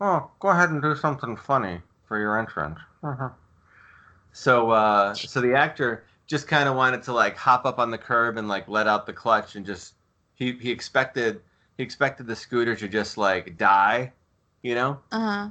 "Oh, 0.00 0.30
go 0.38 0.48
ahead 0.48 0.70
and 0.70 0.80
do 0.80 0.94
something 0.94 1.36
funny 1.36 1.80
for 2.06 2.18
your 2.18 2.38
entrance." 2.38 2.78
Uh-huh. 3.02 3.30
So, 4.32 4.70
uh, 4.70 5.14
so 5.14 5.40
the 5.40 5.54
actor 5.54 6.04
just 6.26 6.48
kind 6.48 6.68
of 6.68 6.76
wanted 6.76 7.02
to 7.04 7.12
like 7.12 7.36
hop 7.36 7.66
up 7.66 7.78
on 7.78 7.90
the 7.90 7.98
curb 7.98 8.36
and 8.36 8.48
like 8.48 8.68
let 8.68 8.86
out 8.86 9.06
the 9.06 9.12
clutch 9.12 9.56
and 9.56 9.66
just 9.66 9.94
he 10.34 10.52
he 10.52 10.70
expected 10.70 11.40
he 11.76 11.82
expected 11.82 12.26
the 12.26 12.36
scooter 12.36 12.76
to 12.76 12.88
just 12.88 13.18
like 13.18 13.56
die, 13.56 14.12
you 14.62 14.74
know, 14.74 15.00
uh-huh. 15.10 15.48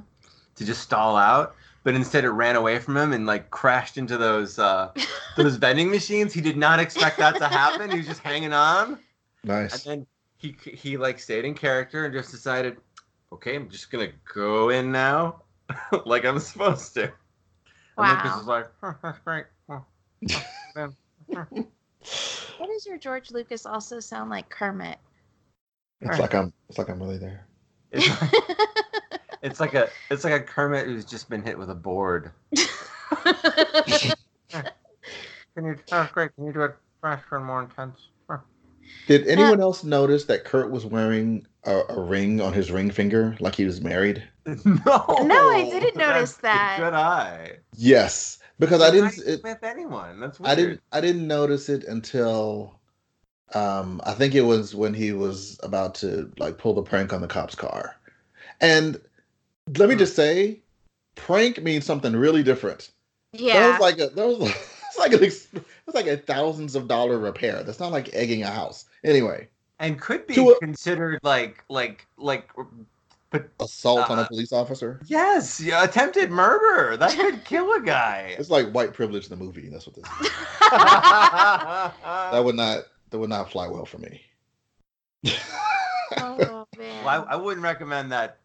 to 0.56 0.64
just 0.64 0.80
stall 0.80 1.16
out. 1.16 1.54
But 1.84 1.94
instead, 1.94 2.24
it 2.24 2.30
ran 2.30 2.56
away 2.56 2.78
from 2.78 2.96
him 2.96 3.12
and 3.12 3.26
like 3.26 3.50
crashed 3.50 3.98
into 3.98 4.16
those 4.16 4.58
uh, 4.58 4.92
those 5.36 5.56
vending 5.56 5.90
machines. 5.90 6.32
He 6.32 6.40
did 6.40 6.56
not 6.56 6.80
expect 6.80 7.18
that 7.18 7.38
to 7.38 7.48
happen. 7.48 7.90
He 7.90 7.98
was 7.98 8.06
just 8.06 8.20
hanging 8.20 8.52
on, 8.52 8.98
Nice. 9.44 9.84
and 9.86 10.00
then 10.00 10.06
he 10.38 10.56
he 10.70 10.96
like 10.96 11.18
stayed 11.18 11.44
in 11.44 11.54
character 11.54 12.06
and 12.06 12.14
just 12.14 12.30
decided, 12.30 12.78
okay, 13.32 13.54
I'm 13.56 13.68
just 13.68 13.90
gonna 13.90 14.08
go 14.34 14.70
in 14.70 14.90
now, 14.90 15.42
like 16.06 16.24
I'm 16.24 16.38
supposed 16.38 16.94
to. 16.94 17.12
And 17.96 18.08
Lucas 18.08 18.24
Wow. 18.24 18.38
was 18.38 18.46
like, 18.46 18.66
oh, 18.82 18.94
that's 19.02 19.18
great. 19.20 19.44
Oh, 19.68 19.84
man. 20.74 20.94
Why 21.32 22.66
does 22.66 22.86
your 22.86 22.98
George 22.98 23.30
Lucas 23.30 23.66
also 23.66 24.00
sound 24.00 24.30
like 24.30 24.48
Kermit? 24.48 24.98
It's 26.00 26.18
like 26.18 26.34
I'm. 26.34 26.52
It's 26.68 26.78
like 26.78 26.88
I'm 26.88 27.00
really 27.00 27.18
there. 27.18 27.46
It's 27.92 28.08
like, 28.08 28.32
it's 29.44 29.60
like 29.60 29.74
a 29.74 29.88
it's 30.10 30.24
like 30.24 30.32
a 30.32 30.40
Kermit 30.40 30.86
who's 30.86 31.04
just 31.04 31.28
been 31.28 31.42
hit 31.42 31.58
with 31.58 31.70
a 31.70 31.74
board. 31.74 32.32
Can 33.24 34.16
you? 35.56 35.76
Oh, 35.92 36.08
great. 36.12 36.34
Can 36.34 36.46
you 36.46 36.52
do 36.52 36.62
it 36.62 36.74
faster 37.00 37.36
and 37.36 37.44
more 37.44 37.62
intense? 37.62 38.08
Did 39.06 39.26
anyone 39.28 39.60
else 39.60 39.84
notice 39.84 40.24
that 40.26 40.44
Kurt 40.44 40.70
was 40.70 40.84
wearing 40.84 41.46
a, 41.64 41.82
a 41.90 42.00
ring 42.00 42.40
on 42.40 42.52
his 42.52 42.70
ring 42.70 42.90
finger, 42.90 43.36
like 43.40 43.54
he 43.54 43.64
was 43.64 43.80
married? 43.80 44.22
No, 44.64 45.06
No, 45.22 45.50
I 45.50 45.68
didn't 45.70 45.96
notice 45.96 46.34
that. 46.38 46.76
Good 46.78 46.92
eye. 46.92 47.52
Yes, 47.76 48.38
because 48.58 48.82
I 48.82 48.90
didn't. 48.90 49.16
Not 49.16 49.26
It, 49.26 49.42
with 49.42 49.62
anyone. 49.62 50.20
That's 50.20 50.38
weird. 50.38 50.50
I 50.50 50.54
didn't. 50.54 50.80
I 50.92 51.00
didn't 51.00 51.26
notice 51.26 51.68
it 51.68 51.84
until. 51.84 52.78
Um, 53.54 54.00
I 54.04 54.12
think 54.12 54.34
it 54.34 54.42
was 54.42 54.74
when 54.74 54.92
he 54.92 55.12
was 55.12 55.58
about 55.62 55.94
to 55.96 56.30
like 56.38 56.58
pull 56.58 56.74
the 56.74 56.82
prank 56.82 57.12
on 57.12 57.20
the 57.20 57.26
cop's 57.26 57.54
car, 57.54 57.96
and 58.60 59.00
let 59.78 59.88
me 59.88 59.94
Hmm. 59.94 59.98
just 59.98 60.16
say, 60.16 60.60
prank 61.14 61.62
means 61.62 61.84
something 61.84 62.14
really 62.14 62.42
different. 62.42 62.90
That 63.32 63.40
yeah. 63.40 63.70
was 63.72 63.80
like 63.80 63.98
a 63.98 64.08
that 64.14 64.26
was 64.26 64.40
it's 64.88 64.98
like 64.98 65.12
an 65.12 65.24
ex- 65.24 65.48
it's 65.54 65.94
like 65.94 66.06
a 66.06 66.16
thousands 66.16 66.74
of 66.76 66.86
dollar 66.88 67.18
repair. 67.18 67.62
That's 67.62 67.80
not 67.80 67.92
like 67.92 68.14
egging 68.14 68.42
a 68.42 68.50
house. 68.50 68.84
Anyway, 69.04 69.48
and 69.80 70.00
could 70.00 70.26
be 70.26 70.34
a- 70.48 70.54
considered 70.60 71.18
like 71.22 71.64
like 71.68 72.06
like 72.18 72.50
But 73.30 73.48
Assault 73.58 74.08
on 74.10 74.18
Uh, 74.20 74.22
a 74.22 74.28
police 74.28 74.52
officer. 74.52 75.00
yes, 75.06 75.60
yeah, 75.60 75.82
attempted 75.82 76.30
murder. 76.30 76.96
That 76.96 77.12
could 77.18 77.44
kill 77.44 77.72
a 77.72 77.80
guy. 77.80 78.34
It's 78.38 78.50
like 78.50 78.70
white 78.70 78.92
privilege 78.94 79.24
in 79.24 79.30
the 79.36 79.44
movie. 79.44 79.68
That's 79.68 79.86
what 79.86 79.96
this 79.96 80.04
is. 80.20 80.30
That 80.70 82.42
would 82.44 82.54
not 82.54 82.84
that 83.10 83.18
would 83.18 83.30
not 83.30 83.50
fly 83.50 83.66
well 83.68 83.84
for 83.86 83.98
me. 83.98 84.22
oh 86.18 86.66
man. 86.78 87.06
I, 87.06 87.16
I 87.30 87.36
wouldn't 87.36 87.62
recommend 87.64 88.12
that 88.12 88.38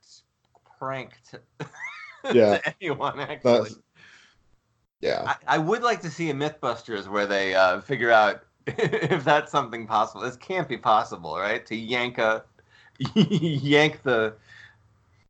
prank 0.79 1.11
to, 1.31 1.41
Yeah. 2.33 2.57
to 2.57 2.73
anyone. 2.81 3.19
Actually, 3.19 3.51
That's- 3.51 3.75
yeah. 5.01 5.23
I, 5.47 5.55
I 5.55 5.57
would 5.57 5.81
like 5.83 6.01
to 6.01 6.09
see 6.09 6.29
a 6.29 6.33
MythBusters 6.33 7.07
where 7.07 7.25
they 7.27 7.55
uh, 7.55 7.81
figure 7.81 8.11
out 8.11 8.43
if 8.67 9.23
that's 9.23 9.51
something 9.51 9.87
possible. 9.87 10.21
This 10.21 10.35
can't 10.37 10.67
be 10.67 10.77
possible, 10.77 11.37
right? 11.37 11.65
To 11.65 11.75
yank 11.75 12.17
a 12.17 12.43
yank 13.15 14.01
the 14.03 14.33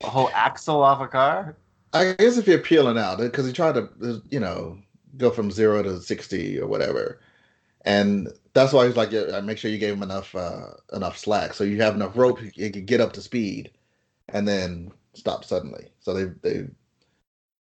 whole 0.03 0.29
axle 0.33 0.81
off 0.81 1.01
a 1.01 1.07
car. 1.07 1.55
I 1.93 2.13
guess 2.17 2.37
if 2.37 2.47
you're 2.47 2.59
peeling 2.59 2.97
out, 2.97 3.19
because 3.19 3.45
he 3.45 3.53
tried 3.53 3.75
to, 3.75 4.21
you 4.29 4.39
know, 4.39 4.77
go 5.17 5.29
from 5.29 5.51
zero 5.51 5.81
to 5.83 6.01
sixty 6.01 6.59
or 6.59 6.67
whatever, 6.67 7.19
and 7.85 8.29
that's 8.53 8.73
why 8.73 8.87
he's 8.87 8.97
like, 8.97 9.11
yeah, 9.11 9.39
make 9.41 9.57
sure 9.57 9.69
you 9.71 9.77
gave 9.77 9.93
him 9.93 10.03
enough 10.03 10.33
uh, 10.35 10.71
enough 10.93 11.17
slack, 11.17 11.53
so 11.53 11.63
you 11.63 11.81
have 11.81 11.95
enough 11.95 12.17
rope, 12.17 12.39
you 12.55 12.71
can 12.71 12.85
get 12.85 13.01
up 13.01 13.13
to 13.13 13.21
speed, 13.21 13.71
and 14.29 14.47
then 14.47 14.91
stop 15.19 15.45
suddenly. 15.45 15.89
So 15.99 16.13
they 16.13 16.25
they 16.41 16.67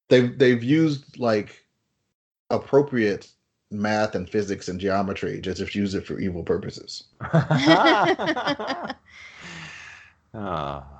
they 0.10 0.28
they've 0.28 0.63
used 0.63 1.20
like 1.20 1.65
appropriate 2.50 3.30
math 3.72 4.15
and 4.15 4.30
physics 4.30 4.70
and 4.70 4.80
geometry, 4.80 5.41
just 5.41 5.65
to 5.65 5.80
use 5.80 5.93
it 5.93 6.06
for 6.06 6.20
evil 6.20 6.43
purposes. 6.43 7.06
oh. 7.34 7.36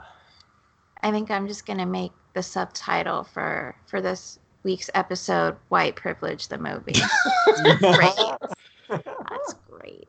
I 1.04 1.12
think 1.12 1.30
I'm 1.30 1.48
just 1.48 1.66
gonna 1.66 1.86
make 1.86 2.12
the 2.34 2.44
subtitle 2.44 3.24
for 3.24 3.76
for 3.86 4.02
this 4.02 4.40
week's 4.64 4.90
episode 4.94 5.56
"White 5.70 5.96
Privilege 5.96 6.48
the 6.48 6.58
Movie." 6.58 6.94
great. 7.80 9.04
That's 9.30 9.56
great. 9.70 10.08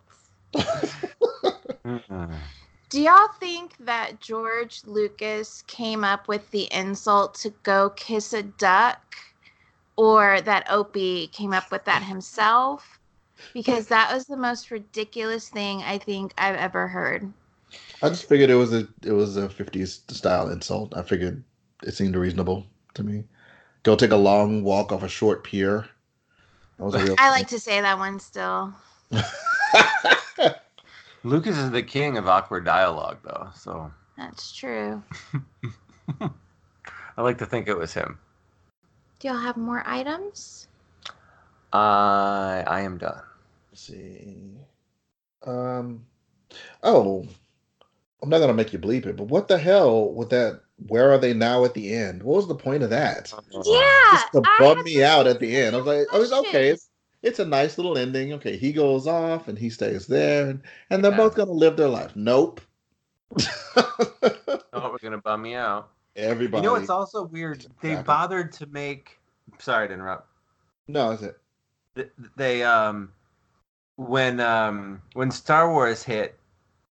Uh-uh. 1.85 2.29
Do 2.89 3.03
y'all 3.03 3.29
think 3.39 3.75
that 3.81 4.21
George 4.21 4.81
Lucas 4.87 5.63
came 5.67 6.05
up 6.05 6.27
with 6.27 6.51
the 6.51 6.73
insult 6.73 7.35
to 7.37 7.51
go 7.63 7.91
kiss 7.91 8.33
a 8.33 8.43
duck, 8.43 9.17
or 9.97 10.41
that 10.41 10.71
Opie 10.71 11.27
came 11.27 11.53
up 11.53 11.71
with 11.71 11.85
that 11.85 12.03
himself? 12.03 12.99
Because 13.53 13.89
that 13.89 14.13
was 14.13 14.25
the 14.25 14.39
most 14.39 14.71
ridiculous 14.71 15.51
thing 15.51 15.83
I 15.83 15.99
think 15.99 16.33
I've 16.39 16.57
ever 16.57 16.89
heard. 16.89 17.31
I 18.03 18.09
just 18.09 18.27
figured 18.27 18.49
it 18.49 18.55
was 18.55 18.73
a 18.73 18.89
it 19.03 19.13
was 19.13 19.37
a 19.37 19.49
'50s 19.49 20.11
style 20.11 20.49
insult. 20.49 20.97
I 20.97 21.03
figured 21.03 21.45
it 21.83 21.93
seemed 21.93 22.17
reasonable 22.17 22.67
to 22.95 23.05
me. 23.05 23.25
Go 23.83 23.97
take 23.97 24.13
a 24.13 24.17
long 24.17 24.65
walk 24.65 24.93
off 24.93 25.03
a 25.03 25.09
short 25.09 25.45
pier. 25.45 25.87
That 26.79 26.85
was 26.85 26.95
a 26.95 27.05
real. 27.05 27.17
I 27.19 27.31
like 27.31 27.49
to 27.49 27.61
say 27.61 27.83
that 27.83 27.99
one 27.99 28.19
still. 28.19 28.73
Lucas 31.25 31.57
is 31.57 31.71
the 31.71 31.83
king 31.83 32.17
of 32.17 32.29
awkward 32.29 32.65
dialogue, 32.65 33.19
though, 33.25 33.49
so 33.55 33.91
That's 34.17 34.55
true. 34.55 35.03
I 36.21 37.23
like 37.23 37.39
to 37.39 37.47
think 37.47 37.69
it 37.69 37.77
was 37.77 37.93
him. 37.93 38.19
Do 39.19 39.29
y'all 39.29 39.37
have 39.37 39.57
more 39.57 39.83
items? 39.85 40.69
I 41.73 42.65
I 42.67 42.81
am 42.83 42.99
done. 42.99 43.23
Let's 43.71 43.83
see. 43.83 44.53
Um. 45.45 46.07
Oh, 46.83 47.27
I'm 48.23 48.29
not 48.29 48.39
gonna 48.39 48.55
make 48.55 48.73
you 48.73 48.79
bleep 48.79 49.07
it, 49.07 49.17
but 49.17 49.25
what 49.25 49.49
the 49.49 49.59
hell 49.59 50.13
with 50.13 50.31
that? 50.31 50.61
Where 50.87 51.11
are 51.11 51.19
they 51.19 51.35
now 51.35 51.65
at 51.65 51.75
the 51.75 51.93
end? 51.93 52.23
What 52.23 52.37
was 52.37 52.49
the 52.49 52.55
point 52.55 52.85
of 52.85 52.91
that? 52.91 53.33
Yeah. 53.53 54.11
Just 54.13 54.33
to 54.33 54.43
I 54.45 54.57
bum 54.61 54.85
me 54.85 55.03
out 55.03 55.27
at 55.27 55.41
the 55.41 55.57
end. 55.57 55.75
I 55.75 55.79
was 55.81 55.87
like, 55.87 56.07
I 56.13 56.19
was 56.19 56.33
okay. 56.33 56.69
It's, 56.69 56.88
it's 57.23 57.39
a 57.39 57.45
nice 57.45 57.79
little 57.79 57.99
ending. 57.99 58.33
Okay, 58.35 58.57
he 58.57 58.73
goes 58.73 59.07
off 59.07 59.49
and 59.49 59.59
he 59.59 59.71
stays 59.71 60.07
there, 60.07 60.49
and, 60.51 60.63
and 60.91 61.05
they're 61.05 61.11
Yeah. 61.13 61.17
both 61.17 61.35
gonna 61.35 61.53
live 61.53 61.77
their 61.77 61.89
life. 61.89 62.15
Nope. 62.15 62.61
Oh, 64.73 64.91
we're 64.93 64.99
gonna 65.03 65.19
bum 65.19 65.43
me 65.43 65.55
out. 65.55 65.91
Everybody. 66.17 66.63
You 66.63 66.69
know 66.69 66.75
what's 66.75 66.91
also 66.91 67.25
weird? 67.25 67.67
They 67.83 67.91
Exactly. 67.91 68.07
bothered 68.07 68.53
to 68.53 68.67
make. 68.67 69.19
Sorry 69.59 69.89
to 69.89 69.95
interrupt. 69.95 70.29
no, 70.89 71.11
is 71.11 71.23
it? 71.23 71.39
Th- 71.97 72.11
They 72.37 72.63
um, 72.63 73.13
when 73.97 74.41
um 74.41 75.03
when 75.15 75.31
Star 75.31 75.71
Wars 75.71 76.03
hit, 76.03 76.39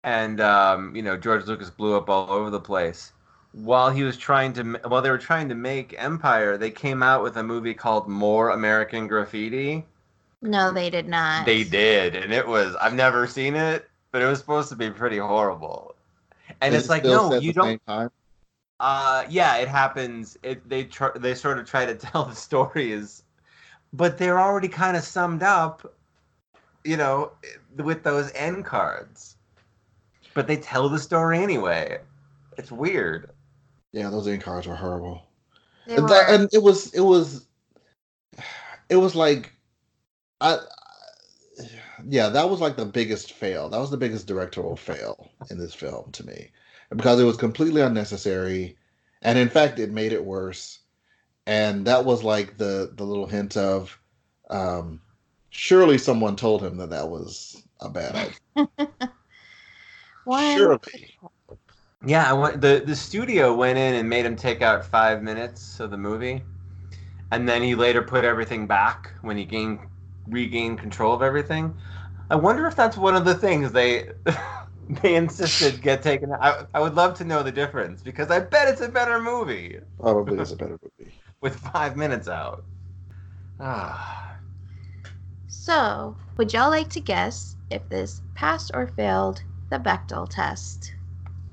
and 0.04 0.42
um 0.42 0.96
you 0.96 1.02
know 1.04 1.16
George 1.18 1.46
Lucas 1.46 1.70
blew 1.70 1.96
up 1.96 2.10
all 2.10 2.30
over 2.32 2.50
the 2.50 2.60
place. 2.60 3.14
While 3.54 3.90
he 3.90 4.04
was 4.04 4.18
trying 4.18 4.52
to, 4.54 4.64
while 4.88 5.02
they 5.02 5.10
were 5.10 5.18
trying 5.18 5.48
to 5.48 5.56
make 5.56 5.96
Empire, 5.98 6.58
they 6.58 6.72
came 6.72 7.02
out 7.02 7.24
with 7.24 7.38
a 7.38 7.44
movie 7.44 7.74
called 7.74 8.06
More 8.10 8.50
American 8.50 9.08
Graffiti. 9.08 9.86
No, 10.41 10.71
they 10.71 10.89
did 10.89 11.08
not. 11.08 11.45
They 11.45 11.63
did, 11.63 12.15
and 12.15 12.32
it 12.32 12.48
was. 12.48 12.76
I've 12.76 12.93
never 12.93 13.28
seen 13.28 13.56
it, 13.56 13.89
but 14.12 14.21
it 14.21 14.26
was 14.26 14.39
supposed 14.39 14.69
to 14.69 14.76
be 14.76 14.89
pretty 14.89 15.17
horrible. 15.17 15.95
And 16.62 16.74
Is 16.74 16.82
it's 16.82 16.89
it 16.89 16.91
like, 16.91 17.04
no, 17.04 17.34
you 17.34 17.52
the 17.52 17.54
don't. 17.54 17.65
Same 17.65 17.80
time? 17.88 18.12
Uh, 18.80 19.24
yeah, 19.30 19.58
it 19.58 19.67
happens. 19.67 20.38
It 20.43 20.67
they 20.67 20.84
tr- 20.84 21.17
they 21.17 21.34
sort 21.34 21.60
of 21.60 21.65
try 21.65 21.86
to 21.86 21.95
tell 21.95 22.26
the 22.26 22.36
stories, 22.36 23.24
but 23.93 24.17
they're 24.17 24.39
already 24.39 24.67
kind 24.67 24.98
of 24.98 25.04
summed 25.04 25.43
up, 25.43 25.93
you 26.84 26.98
know, 26.98 27.32
with 27.78 28.04
those 28.04 28.32
end 28.34 28.65
cards. 28.65 29.38
But 30.34 30.48
they 30.48 30.58
tell 30.58 30.89
the 30.89 31.00
story 31.00 31.39
anyway. 31.39 32.00
It's 32.58 32.71
weird. 32.71 33.32
Yeah, 33.93 34.10
those 34.10 34.28
end 34.28 34.41
cards 34.41 34.67
were 34.67 34.76
horrible. 34.76 35.24
They 35.88 35.95
and, 35.95 36.04
were. 36.04 36.10
that, 36.10 36.30
and 36.30 36.50
it 36.54 36.62
was 36.62 36.93
it 36.93 37.02
was 37.02 37.48
it 38.89 38.98
was 38.98 39.15
like 39.15 39.55
I 40.41 40.60
yeah 42.08 42.30
that 42.30 42.50
was 42.50 42.60
like 42.62 42.76
the 42.76 42.86
biggest 42.86 43.34
fail. 43.34 43.69
That 43.69 43.80
was 43.80 43.91
the 43.91 43.98
biggest 43.98 44.28
directorial 44.28 44.76
fail 44.76 45.30
in 45.50 45.58
this 45.58 45.74
film 45.74 46.12
to 46.13 46.26
me 46.26 46.52
because 46.95 47.19
it 47.19 47.26
was 47.26 47.38
completely 47.38 47.82
unnecessary 47.82 48.78
and 49.21 49.38
in 49.39 49.50
fact 49.50 49.80
it 49.80 49.91
made 49.91 50.13
it 50.13 50.24
worse. 50.24 50.80
And 51.48 51.86
that 51.88 52.06
was 52.06 52.24
like 52.24 52.58
the 52.58 52.91
the 52.95 53.04
little 53.04 53.28
hint 53.28 53.58
of 53.58 54.00
um 54.50 55.02
surely 55.50 55.98
someone 55.98 56.36
told 56.36 56.62
him 56.62 56.78
that 56.78 56.89
that 56.89 57.10
was 57.10 57.63
a 57.80 57.89
bad 57.89 58.15
idea. 58.15 58.69
One- 60.26 60.58
surely. 60.58 61.15
Yeah, 62.06 62.30
I 62.30 62.34
went, 62.34 62.62
the 62.62 62.84
the 62.86 62.95
studio 62.95 63.56
went 63.56 63.80
in 63.80 63.95
and 63.95 64.08
made 64.08 64.26
him 64.26 64.36
take 64.36 64.62
out 64.62 64.86
five 64.86 65.24
minutes 65.24 65.80
of 65.80 65.89
the 65.89 65.98
movie, 65.98 66.43
and 67.32 67.50
then 67.50 67.63
he 67.63 67.74
later 67.74 68.04
put 68.04 68.24
everything 68.24 68.67
back 68.67 69.12
when 69.21 69.38
he 69.38 69.45
gained 69.45 69.80
regained 70.28 70.80
control 70.80 71.14
of 71.14 71.22
everything. 71.22 71.78
I 72.30 72.36
wonder 72.38 72.68
if 72.68 72.76
that's 72.76 72.98
one 72.98 73.16
of 73.16 73.26
the 73.26 73.36
things 73.36 73.72
they 73.72 74.10
they 74.90 75.16
insisted 75.16 75.82
get 75.82 76.02
taken. 76.04 76.32
I 76.34 76.66
I 76.74 76.80
would 76.82 76.96
love 76.96 77.16
to 77.20 77.26
know 77.26 77.44
the 77.44 77.52
difference 77.52 78.02
because 78.04 78.32
I 78.32 78.40
bet 78.42 78.70
it's 78.70 78.82
a 78.82 78.90
better 78.90 79.22
movie 79.22 79.80
probably 80.00 80.40
is 80.40 80.52
a 80.52 80.56
better 80.58 80.80
movie 80.84 81.12
with 81.42 81.56
five 81.58 81.98
minutes 81.98 82.28
out. 82.28 82.66
Ah, 83.60 84.40
So, 85.48 86.18
would 86.38 86.54
y'all 86.54 86.70
like 86.70 86.92
to 86.92 87.02
guess 87.02 87.56
if 87.72 87.90
this 87.90 88.22
passed 88.36 88.70
or 88.76 88.86
failed 88.86 89.42
the 89.72 89.80
Bechdel 89.80 90.30
test? 90.30 90.94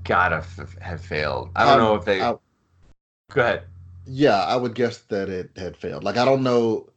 gotta 0.05 0.37
f- 0.37 0.77
have 0.81 1.01
failed. 1.05 1.51
I 1.57 1.65
don't 1.65 1.77
Um, 1.77 1.79
know 1.79 1.95
if 1.97 2.05
they. 2.05 2.31
I- 2.31 2.37
Go 3.31 3.41
ahead. 3.43 3.69
Yeah, 4.05 4.43
I 4.45 4.57
would 4.57 4.75
guess 4.75 4.99
that 5.05 5.29
it 5.29 5.57
had 5.57 5.77
failed. 5.77 6.03
Like 6.05 6.17
I 6.17 6.25
don't 6.25 6.43
know, 6.43 6.92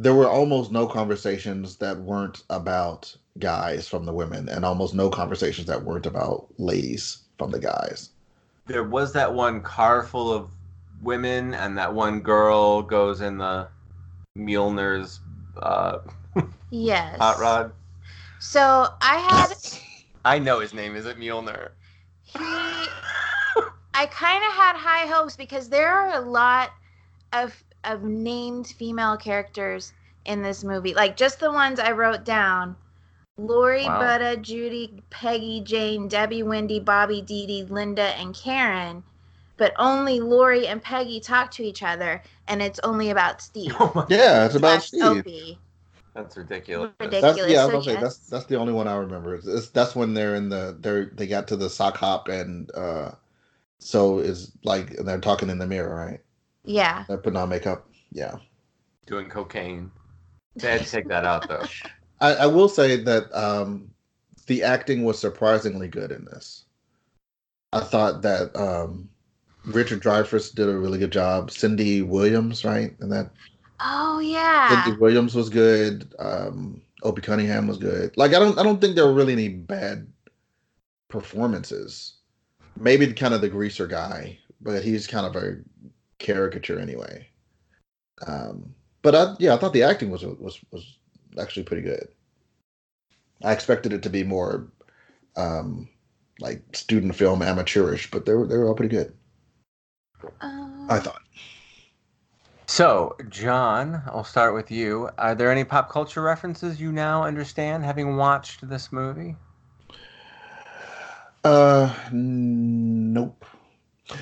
there 0.00 0.14
were 0.14 0.28
almost 0.28 0.72
no 0.72 0.86
conversations 0.86 1.76
that 1.76 1.98
weren't 1.98 2.42
about 2.48 3.14
guys 3.38 3.86
from 3.86 4.06
the 4.06 4.14
women, 4.14 4.48
and 4.48 4.64
almost 4.64 4.94
no 4.94 5.10
conversations 5.10 5.66
that 5.66 5.84
weren't 5.84 6.06
about 6.06 6.46
ladies 6.58 7.18
from 7.38 7.50
the 7.50 7.58
guys. 7.60 8.10
there 8.66 8.84
was 8.84 9.12
that 9.12 9.34
one 9.34 9.60
car 9.60 10.02
full 10.02 10.32
of 10.32 10.50
women, 11.02 11.52
and 11.54 11.76
that 11.76 11.92
one 11.94 12.20
girl 12.20 12.82
goes 12.82 13.20
in 13.20 13.36
the 13.38 13.68
Mjolnir's 14.38 15.20
uh, 15.58 15.98
Yes. 16.70 17.18
hot 17.18 17.38
rod. 17.38 17.72
So, 18.38 18.86
I 19.02 19.16
had 19.16 19.54
I 20.24 20.38
know 20.38 20.60
his 20.60 20.72
name 20.72 20.96
isn't 20.96 21.18
Mjolnir. 21.18 21.70
he 22.22 22.88
I 23.92 24.06
kind 24.06 24.42
of 24.44 24.52
had 24.54 24.76
high 24.76 25.06
hopes 25.06 25.36
because 25.36 25.68
there 25.68 25.92
are 25.92 26.14
a 26.14 26.20
lot 26.20 26.70
of 27.32 27.62
of 27.84 28.02
named 28.02 28.68
female 28.68 29.16
characters 29.16 29.92
in 30.24 30.42
this 30.42 30.64
movie. 30.64 30.94
Like 30.94 31.16
just 31.16 31.40
the 31.40 31.52
ones 31.52 31.80
I 31.80 31.92
wrote 31.92 32.24
down. 32.24 32.76
Laurie, 33.38 33.84
Wow. 33.86 34.00
Budda, 34.00 34.40
Judy, 34.42 35.02
Peggy, 35.10 35.60
Jane, 35.62 36.08
Debbie, 36.08 36.42
Wendy, 36.44 36.80
Bobby, 36.80 37.22
Dee 37.22 37.46
Dee, 37.46 37.64
Linda, 37.64 38.14
and 38.20 38.34
Karen. 38.34 39.02
But 39.56 39.74
only 39.78 40.20
Laurie 40.20 40.66
and 40.66 40.82
Peggy 40.82 41.20
talk 41.20 41.50
to 41.52 41.64
each 41.64 41.82
other, 41.82 42.22
and 42.48 42.62
it's 42.62 42.80
only 42.80 43.10
about 43.10 43.42
Steve. 43.42 43.74
Oh 43.80 44.08
Yeah, 44.08 44.46
it's 44.46 44.54
about 44.56 44.82
Steve. 44.82 45.26
Opie. 45.26 45.58
that's 46.14 46.36
ridiculous. 46.36 46.92
Ridiculous. 47.00 47.20
That's 47.20 47.44
yeah, 47.46 47.60
I 47.62 47.64
was 47.64 47.72
So 47.72 47.72
gonna 47.72 47.84
say 47.84 47.96
yes. 47.96 47.96
that's 47.96 48.18
that's 48.28 48.46
the 48.46 48.56
only 48.56 48.72
one 48.72 48.88
I 48.88 48.96
remember. 48.96 49.34
It's, 49.36 49.46
it's- 49.46 49.68
that's 49.70 49.96
when 49.96 50.14
they're 50.14 50.34
in 50.36 50.48
the 50.50 50.76
they're 50.80 51.06
they 51.06 51.26
got 51.26 51.48
to 51.48 51.56
the 51.56 51.70
sock 51.70 51.96
hop 51.98 52.28
and 52.28 52.70
uh 52.74 53.12
So 53.80 54.20
it's 54.20 54.52
like 54.64 54.92
and 54.92 55.08
they're 55.08 55.20
talking 55.20 55.50
in 55.50 55.58
the 55.58 55.66
mirror, 55.68 55.94
right? 55.94 56.20
Yeah. 56.64 57.04
They're 57.08 57.18
putting 57.18 57.38
on 57.38 57.48
makeup. 57.48 57.88
Yeah. 58.12 58.36
Doing 59.06 59.28
cocaine. 59.28 59.90
They 60.56 60.72
had 60.72 60.82
to 60.82 60.90
take 60.90 61.08
that 61.08 61.24
out 61.24 61.48
though. 61.48 61.64
I, 62.20 62.34
I 62.34 62.46
will 62.46 62.68
say 62.68 62.96
that 62.96 63.34
um, 63.34 63.90
the 64.46 64.62
acting 64.62 65.04
was 65.04 65.18
surprisingly 65.18 65.88
good 65.88 66.12
in 66.12 66.24
this. 66.26 66.64
I 67.72 67.80
thought 67.80 68.22
that 68.22 68.54
um, 68.56 69.08
Richard 69.64 70.02
Dreyfuss 70.02 70.54
did 70.54 70.68
a 70.68 70.76
really 70.76 70.98
good 70.98 71.12
job. 71.12 71.50
Cindy 71.50 72.02
Williams, 72.02 72.64
right? 72.64 72.94
And 73.00 73.10
that 73.12 73.30
Oh 73.80 74.18
yeah. 74.18 74.84
Cindy 74.84 75.00
Williams 75.00 75.34
was 75.34 75.48
good. 75.48 76.14
Um, 76.18 76.82
Opie 77.02 77.22
Cunningham 77.22 77.66
was 77.66 77.78
good. 77.78 78.16
Like 78.16 78.34
I 78.34 78.38
don't 78.38 78.58
I 78.58 78.62
don't 78.62 78.80
think 78.80 78.94
there 78.94 79.06
were 79.06 79.14
really 79.14 79.32
any 79.32 79.48
bad 79.48 80.06
performances. 81.08 82.18
Maybe 82.76 83.12
kind 83.12 83.34
of 83.34 83.40
the 83.40 83.48
greaser 83.48 83.86
guy, 83.86 84.38
but 84.60 84.84
he's 84.84 85.06
kind 85.06 85.26
of 85.26 85.42
a 85.42 85.56
caricature 86.20 86.78
anyway. 86.78 87.26
Um, 88.26 88.74
but 89.02 89.14
I, 89.14 89.34
yeah, 89.40 89.54
I 89.54 89.56
thought 89.56 89.72
the 89.72 89.82
acting 89.82 90.10
was 90.10 90.22
was 90.22 90.60
was 90.70 90.98
actually 91.38 91.64
pretty 91.64 91.82
good. 91.82 92.08
I 93.42 93.52
expected 93.52 93.92
it 93.92 94.02
to 94.02 94.10
be 94.10 94.22
more 94.22 94.70
um, 95.36 95.88
like 96.38 96.62
student 96.76 97.16
film 97.16 97.42
amateurish, 97.42 98.10
but 98.10 98.26
they 98.26 98.34
were 98.34 98.46
they 98.46 98.56
were 98.56 98.68
all 98.68 98.74
pretty 98.74 98.94
good. 98.94 99.12
Um, 100.40 100.86
I 100.88 101.00
thought. 101.00 101.22
So, 102.66 103.16
John, 103.28 104.00
I'll 104.06 104.22
start 104.22 104.54
with 104.54 104.70
you. 104.70 105.10
Are 105.18 105.34
there 105.34 105.50
any 105.50 105.64
pop 105.64 105.90
culture 105.90 106.22
references 106.22 106.80
you 106.80 106.92
now 106.92 107.24
understand 107.24 107.84
having 107.84 108.16
watched 108.16 108.68
this 108.68 108.92
movie? 108.92 109.34
Uh, 111.42 111.92
nope. 112.12 113.44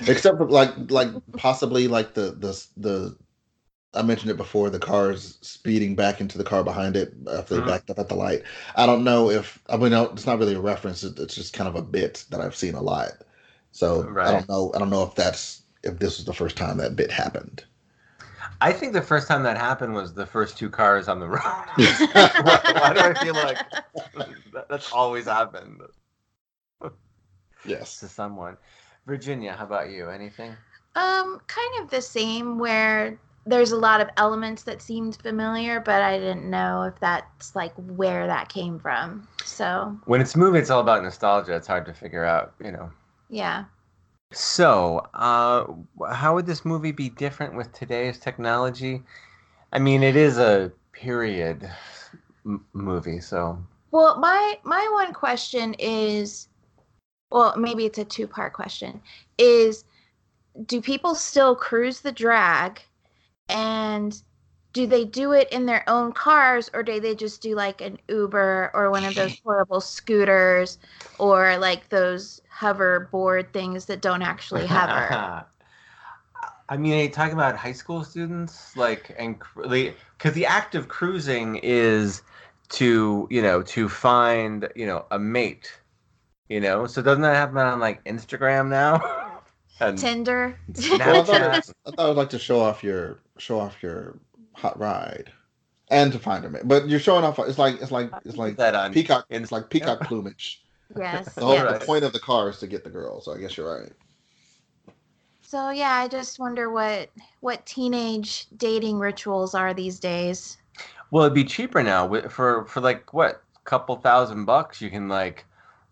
Except 0.07 0.37
for 0.39 0.49
like 0.49 0.71
like 0.91 1.09
possibly 1.37 1.89
like 1.89 2.15
the 2.15 2.33
the 2.33 2.67
the 2.77 3.17
I 3.95 4.03
mentioned 4.03 4.31
it 4.31 4.37
before 4.39 4.71
the 4.71 4.79
cars 4.81 5.39
speeding 5.43 5.97
back 5.97 6.21
into 6.21 6.39
the 6.39 6.45
car 6.45 6.65
behind 6.65 6.97
it 6.97 7.15
after 7.33 7.57
they 7.57 7.61
Mhm. 7.61 7.63
backed 7.63 7.91
up 7.91 7.99
at 7.99 8.09
the 8.09 8.17
light. 8.17 8.45
I 8.77 8.87
don't 8.87 9.05
know 9.05 9.31
if 9.31 9.61
I 9.69 9.77
mean 9.77 9.93
no, 9.93 10.05
it's 10.11 10.27
not 10.27 10.39
really 10.39 10.55
a 10.55 10.61
reference. 10.61 11.05
It's 11.05 11.35
just 11.35 11.55
kind 11.55 11.69
of 11.69 11.77
a 11.77 11.83
bit 11.83 12.25
that 12.31 12.41
I've 12.41 12.57
seen 12.57 12.75
a 12.75 12.83
lot. 12.83 13.13
So 13.73 14.15
I 14.25 14.33
don't 14.33 14.49
know. 14.49 14.73
I 14.75 14.79
don't 14.81 14.91
know 14.91 15.05
if 15.05 15.15
that's 15.15 15.63
if 15.85 15.99
this 15.99 16.19
was 16.19 16.27
the 16.27 16.35
first 16.35 16.57
time 16.57 16.79
that 16.79 16.97
bit 16.97 17.11
happened. 17.13 17.65
I 18.61 18.73
think 18.73 18.93
the 18.93 19.03
first 19.03 19.29
time 19.29 19.43
that 19.45 19.57
happened 19.57 19.95
was 19.95 20.15
the 20.15 20.27
first 20.27 20.57
two 20.59 20.71
cars 20.71 21.09
on 21.09 21.21
the 21.21 21.29
road. 21.29 21.43
why, 22.37 22.61
why 22.69 22.93
do 22.95 23.01
I 23.01 23.15
feel 23.15 23.35
like 23.35 23.61
that's 24.69 24.87
always 24.91 25.27
happened 25.27 25.81
Yes. 27.65 27.99
to 28.01 28.09
someone? 28.09 28.57
Virginia, 29.09 29.55
how 29.55 29.65
about 29.65 29.91
you? 29.91 30.09
Anything? 30.09 30.57
Um, 30.95 31.41
kind 31.47 31.83
of 31.83 31.91
the 31.91 32.03
same 32.03 32.59
where 32.59 33.19
there's 33.47 33.73
a 33.73 33.77
lot 33.77 34.01
of 34.01 34.09
elements 34.17 34.65
that 34.65 34.83
seemed 34.83 35.17
familiar, 35.17 35.81
but 35.81 36.03
I 36.03 36.19
didn't 36.19 36.49
know 36.51 36.83
if 36.83 36.99
that's 37.01 37.55
like 37.55 37.73
where 37.77 38.27
that 38.27 38.49
came 38.49 38.79
from. 38.79 39.29
So 39.45 39.99
When 40.07 40.21
it's 40.21 40.35
a 40.35 40.39
movie, 40.39 40.59
it's 40.59 40.71
all 40.71 40.81
about 40.81 41.05
nostalgia. 41.05 41.55
It's 41.55 41.69
hard 41.69 41.87
to 41.87 41.95
figure 41.95 42.25
out, 42.25 42.53
you 42.63 42.73
know. 42.73 42.91
yeah. 43.29 43.65
So, 44.33 45.07
uh, 45.15 45.67
how 46.15 46.35
would 46.35 46.47
this 46.47 46.65
movie 46.65 46.93
be 46.93 47.09
different 47.11 47.55
with 47.55 47.73
today's 47.73 48.19
technology? 48.19 49.03
I 49.73 49.79
mean, 49.81 50.03
it 50.05 50.17
is 50.17 50.39
a 50.39 50.73
period 50.93 51.71
m- 52.47 52.67
movie, 52.75 53.21
so 53.21 53.65
Well, 53.91 54.19
my 54.19 54.59
my 54.65 54.89
one 54.93 55.13
question 55.13 55.75
is, 55.75 56.49
well, 57.31 57.55
maybe 57.57 57.87
it's 57.87 57.99
a 57.99 58.05
two 58.05 58.27
part 58.27 58.53
question. 58.53 59.01
Is 59.37 59.85
do 60.67 60.81
people 60.81 61.15
still 61.15 61.55
cruise 61.55 62.01
the 62.01 62.13
drag, 62.13 62.81
and 63.49 64.21
do 64.73 64.87
they 64.87 65.05
do 65.05 65.33
it 65.33 65.51
in 65.53 65.67
their 65.67 65.89
own 65.89 66.13
cars, 66.13 66.71
or 66.75 66.83
do 66.83 67.01
they 67.01 67.15
just 67.15 67.43
do 67.43 67.55
like 67.55 67.81
an 67.81 67.99
Uber 68.09 68.71
or 68.75 68.91
one 68.91 69.05
of 69.05 69.15
those 69.15 69.39
horrible 69.45 69.81
scooters, 69.81 70.79
or 71.19 71.57
like 71.59 71.89
those 71.89 72.41
hoverboard 72.55 73.53
things 73.53 73.87
that 73.87 74.01
don't 74.01 74.23
actually 74.23 74.67
hover? 74.67 75.45
I 76.71 76.77
mean, 76.77 76.93
are 76.93 77.03
you 77.03 77.09
talking 77.09 77.33
about 77.33 77.57
high 77.57 77.73
school 77.73 78.05
students, 78.05 78.77
like, 78.77 79.15
and 79.19 79.39
because 79.57 80.35
the 80.35 80.45
act 80.45 80.75
of 80.75 80.89
cruising 80.89 81.57
is 81.57 82.23
to, 82.71 83.27
you 83.31 83.41
know, 83.41 83.63
to 83.63 83.89
find, 83.89 84.69
you 84.77 84.85
know, 84.85 85.07
a 85.11 85.19
mate, 85.19 85.81
you 86.49 86.61
know. 86.61 86.87
So 86.87 87.03
doesn't 87.03 87.23
that 87.23 87.35
happen 87.35 87.59
on 87.59 87.81
like 87.81 88.03
Instagram 88.05 88.69
now? 88.69 89.01
and 89.81 89.99
Tinder. 89.99 90.59
Well, 90.77 90.95
I 90.95 91.23
thought, 91.23 91.27
Snapchat. 91.27 91.69
it, 91.69 91.75
I 91.87 91.91
thought 91.91 92.07
it 92.07 92.09
was 92.09 92.17
like 92.17 92.31
to 92.31 92.39
show 92.39 92.61
off 92.61 92.83
your 92.83 93.21
show 93.39 93.61
off 93.61 93.83
your 93.83 94.19
hot 94.55 94.79
ride, 94.79 95.31
and 95.91 96.13
to 96.13 96.19
find 96.19 96.45
a 96.45 96.51
mate. 96.51 96.63
But 96.65 96.89
you're 96.89 97.01
showing 97.01 97.25
off. 97.25 97.39
It's 97.39 97.59
like 97.59 97.81
it's 97.81 97.93
like 97.93 98.11
it's 98.25 98.37
like 98.37 98.57
that 98.57 98.75
on 98.75 98.93
peacock. 98.93 99.27
in- 99.31 99.43
It's 99.43 99.53
like 99.53 99.71
peacock 99.71 100.01
plumage. 100.01 100.63
yes. 100.97 101.35
The 101.35 101.45
whole 101.45 101.55
yes. 101.55 101.81
The 101.81 101.87
point 101.87 102.05
of 102.05 102.13
the 102.13 102.21
car 102.21 102.51
is 102.51 102.59
to 102.59 102.67
get 102.67 102.85
the 102.85 102.91
girl. 102.91 103.21
So 103.21 103.35
I 103.35 103.39
guess 103.39 103.57
you're 103.57 103.81
right. 103.81 103.93
So 105.43 105.71
yeah, 105.71 105.93
I 105.93 106.09
just 106.09 106.39
wonder 106.39 106.71
what 106.71 107.11
what 107.41 107.65
teenage 107.65 108.47
dating 108.57 108.99
rituals 108.99 109.55
are 109.55 109.73
these 109.73 109.99
days. 109.99 110.59
Well, 111.11 111.25
it'd 111.25 111.35
be 111.35 111.45
cheaper 111.45 111.83
now 111.83 112.07
for 112.29 112.67
for 112.67 112.81
like 112.81 113.15
what, 113.15 113.43
couple 113.65 113.97
thousand 113.97 114.45
bucks. 114.45 114.83
You 114.83 114.91
can 114.91 115.09
like 115.09 115.47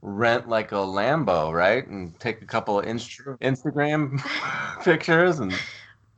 rent 0.06 0.48
like 0.48 0.70
a 0.70 0.76
Lambo, 0.76 1.52
right, 1.52 1.86
and 1.86 2.18
take 2.20 2.40
a 2.40 2.46
couple 2.46 2.78
of 2.78 2.86
in- 2.86 2.96
Instagram 2.96 4.22
pictures 4.84 5.40
and 5.40 5.52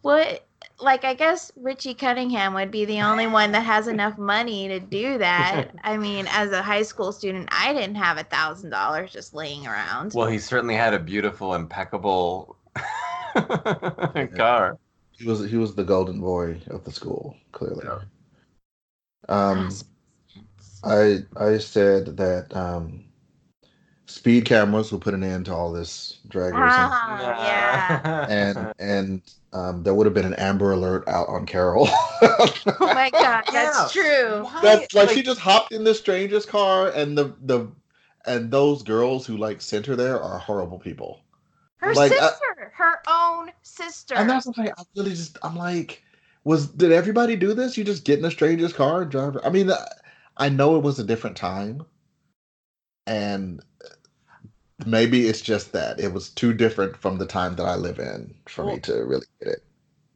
What 0.02 0.46
like 0.78 1.04
I 1.04 1.14
guess 1.14 1.50
Richie 1.56 1.94
Cunningham 1.94 2.54
would 2.54 2.70
be 2.70 2.84
the 2.84 3.00
only 3.00 3.26
one 3.26 3.50
that 3.52 3.62
has 3.62 3.88
enough 3.88 4.18
money 4.18 4.68
to 4.68 4.78
do 4.78 5.18
that. 5.18 5.70
I 5.82 5.96
mean, 5.96 6.26
as 6.28 6.52
a 6.52 6.62
high 6.62 6.82
school 6.82 7.12
student, 7.12 7.48
I 7.50 7.72
didn't 7.72 7.96
have 7.96 8.18
a 8.18 8.24
thousand 8.24 8.70
dollars 8.70 9.10
just 9.10 9.32
laying 9.34 9.66
around. 9.66 10.12
well, 10.14 10.28
he 10.28 10.38
certainly 10.38 10.74
had 10.74 10.92
a 10.92 10.98
beautiful, 10.98 11.54
impeccable 11.54 12.56
car. 14.36 14.78
He 15.12 15.26
was 15.26 15.48
he 15.48 15.56
was 15.56 15.74
the 15.74 15.82
golden 15.82 16.20
boy 16.20 16.60
of 16.68 16.84
the 16.84 16.92
school. 16.92 17.34
Clearly. 17.52 17.86
Yeah. 17.86 18.00
Um, 19.30 19.70
I 20.84 21.20
I 21.36 21.58
said 21.58 22.18
that 22.18 22.54
um, 22.54 23.04
speed 24.08 24.44
cameras 24.44 24.90
will 24.90 24.98
put 24.98 25.14
an 25.14 25.22
end 25.22 25.44
to 25.46 25.54
all 25.54 25.70
this 25.70 26.18
drag 26.28 26.54
racing, 26.54 26.62
Ah, 26.80 27.44
yeah. 27.44 28.26
and 28.28 28.74
and 28.78 29.22
um, 29.52 29.82
there 29.82 29.94
would 29.94 30.06
have 30.06 30.14
been 30.14 30.24
an 30.26 30.34
Amber 30.34 30.72
Alert 30.72 31.06
out 31.08 31.28
on 31.28 31.46
Carol. 31.46 31.88
Oh 32.20 32.94
my 32.94 33.10
god, 33.10 33.44
that's 33.52 33.94
Yeah. 33.94 34.02
true. 34.02 34.44
Why- 34.44 34.60
That's 34.62 34.92
like, 34.94 35.10
she 35.10 35.22
just 35.22 35.40
hopped 35.40 35.72
in 35.72 35.84
the 35.84 35.94
stranger's 35.94 36.44
car, 36.46 36.88
and 36.88 37.16
the 37.16 37.34
the 37.42 37.68
and 38.26 38.50
those 38.50 38.82
girls 38.82 39.24
who 39.26 39.36
like 39.36 39.60
sent 39.60 39.86
her 39.86 39.94
there 39.96 40.20
are 40.20 40.38
horrible 40.38 40.78
people. 40.78 41.20
Her 41.78 41.94
like, 41.94 42.12
I- 42.12 42.30
sister, 42.30 42.72
her 42.74 42.98
own 43.08 43.52
sister. 43.62 44.14
And 44.16 44.28
that's 44.28 44.46
what 44.46 44.58
I'm 44.58 44.64
like, 44.64 44.74
I 44.78 44.82
really 44.96 45.10
just 45.10 45.38
I'm 45.42 45.54
like, 45.56 46.02
was 46.44 46.66
did 46.66 46.90
everybody 46.92 47.36
do 47.36 47.54
this? 47.54 47.76
You 47.78 47.84
just 47.84 48.04
get 48.04 48.18
in 48.18 48.24
a 48.24 48.30
stranger's 48.30 48.72
car 48.72 49.02
and 49.02 49.10
drive? 49.10 49.36
I 49.44 49.50
mean, 49.50 49.70
I 50.36 50.48
know 50.48 50.76
it 50.76 50.82
was 50.82 50.98
a 50.98 51.04
different 51.04 51.36
time, 51.36 51.84
and 53.08 53.62
maybe 54.86 55.26
it's 55.26 55.40
just 55.40 55.72
that 55.72 55.98
it 55.98 56.12
was 56.12 56.28
too 56.28 56.52
different 56.52 56.96
from 56.96 57.18
the 57.18 57.26
time 57.26 57.56
that 57.56 57.64
I 57.64 57.74
live 57.74 57.98
in 57.98 58.34
for 58.46 58.64
me 58.64 58.78
to 58.80 59.04
really 59.04 59.26
get 59.40 59.48
it. 59.48 59.64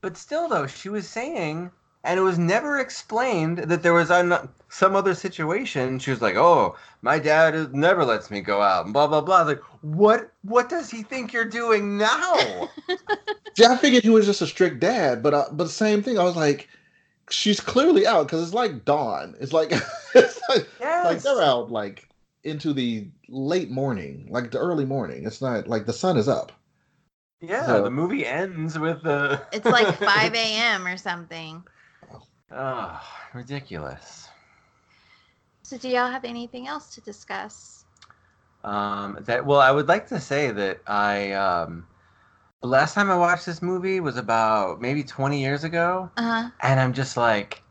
But 0.03 0.17
still, 0.17 0.47
though, 0.49 0.67
she 0.67 0.89
was 0.89 1.09
saying, 1.09 1.71
and 2.05 2.21
it 2.21 2.23
was 2.23 2.39
never 2.39 2.79
explained 2.79 3.59
that 3.59 3.83
there 3.83 3.95
was 3.95 4.11
un- 4.11 4.49
some 4.69 4.95
other 4.95 5.15
situation. 5.15 5.99
She 5.99 6.11
was 6.11 6.21
like, 6.21 6.37
"Oh, 6.37 6.77
my 7.01 7.19
dad 7.19 7.75
never 7.75 8.05
lets 8.05 8.31
me 8.31 8.41
go 8.41 8.61
out," 8.61 8.85
and 8.85 8.93
blah 8.93 9.07
blah 9.07 9.21
blah. 9.21 9.43
Like, 9.43 9.63
what? 9.81 10.33
What 10.43 10.69
does 10.69 10.91
he 10.91 11.03
think 11.03 11.33
you're 11.33 11.45
doing 11.45 11.97
now? 11.97 12.69
See, 13.57 13.65
I 13.65 13.77
figured 13.77 14.03
he 14.03 14.11
was 14.11 14.27
just 14.27 14.43
a 14.43 14.47
strict 14.47 14.81
dad, 14.81 15.23
but 15.23 15.35
uh, 15.35 15.47
but 15.53 15.71
same 15.71 16.03
thing. 16.03 16.19
I 16.19 16.25
was 16.25 16.37
like, 16.37 16.69
she's 17.31 17.61
clearly 17.61 18.07
out 18.07 18.27
because 18.27 18.43
it's 18.43 18.55
like 18.55 18.85
dawn. 18.85 19.35
It's 19.41 19.53
like 19.53 19.71
it's 20.15 20.41
like, 20.49 20.69
yes. 20.81 21.05
like 21.07 21.23
they're 21.23 21.43
out 21.43 21.71
like 21.71 22.09
into 22.45 22.73
the 22.73 23.09
late 23.29 23.71
morning, 23.71 24.27
like 24.31 24.51
the 24.51 24.59
early 24.59 24.85
morning. 24.85 25.27
It's 25.27 25.41
not 25.41 25.69
like 25.69 25.87
the 25.87 25.93
sun 25.93 26.17
is 26.17 26.29
up. 26.29 26.53
Yeah, 27.41 27.67
So- 27.67 27.83
the 27.83 27.91
movie 27.91 28.27
ends 28.27 28.79
with 28.79 29.03
the. 29.03 29.43
It's 29.53 29.67
like 29.67 29.95
5 29.99 30.35
a.m. 30.35 30.87
or 30.87 30.97
something. 30.97 31.63
Oh, 32.51 33.01
ridiculous. 33.33 34.29
So, 35.63 35.79
do 35.79 35.89
y'all 35.89 36.11
have 36.11 36.25
anything 36.25 36.69
else 36.69 36.95
to 36.95 37.01
discuss? 37.01 37.85
Um, 38.65 39.19
that 39.23 39.45
well, 39.47 39.61
I 39.61 39.71
would 39.71 39.89
like 39.89 40.07
to 40.09 40.21
say 40.21 40.51
that 40.51 40.81
I 40.87 41.33
um, 41.33 41.87
the 42.61 42.69
last 42.69 42.95
time 42.95 43.11
I 43.11 43.17
watched 43.17 43.47
this 43.47 43.63
movie 43.63 43.99
was 44.01 44.17
about 44.17 44.81
maybe 44.81 45.03
20 45.03 45.41
years 45.41 45.65
ago, 45.65 46.11
Uh 46.17 46.23
huh. 46.43 46.51
and 46.61 46.79
I'm 46.79 46.93
just 46.93 47.17
like, 47.17 47.63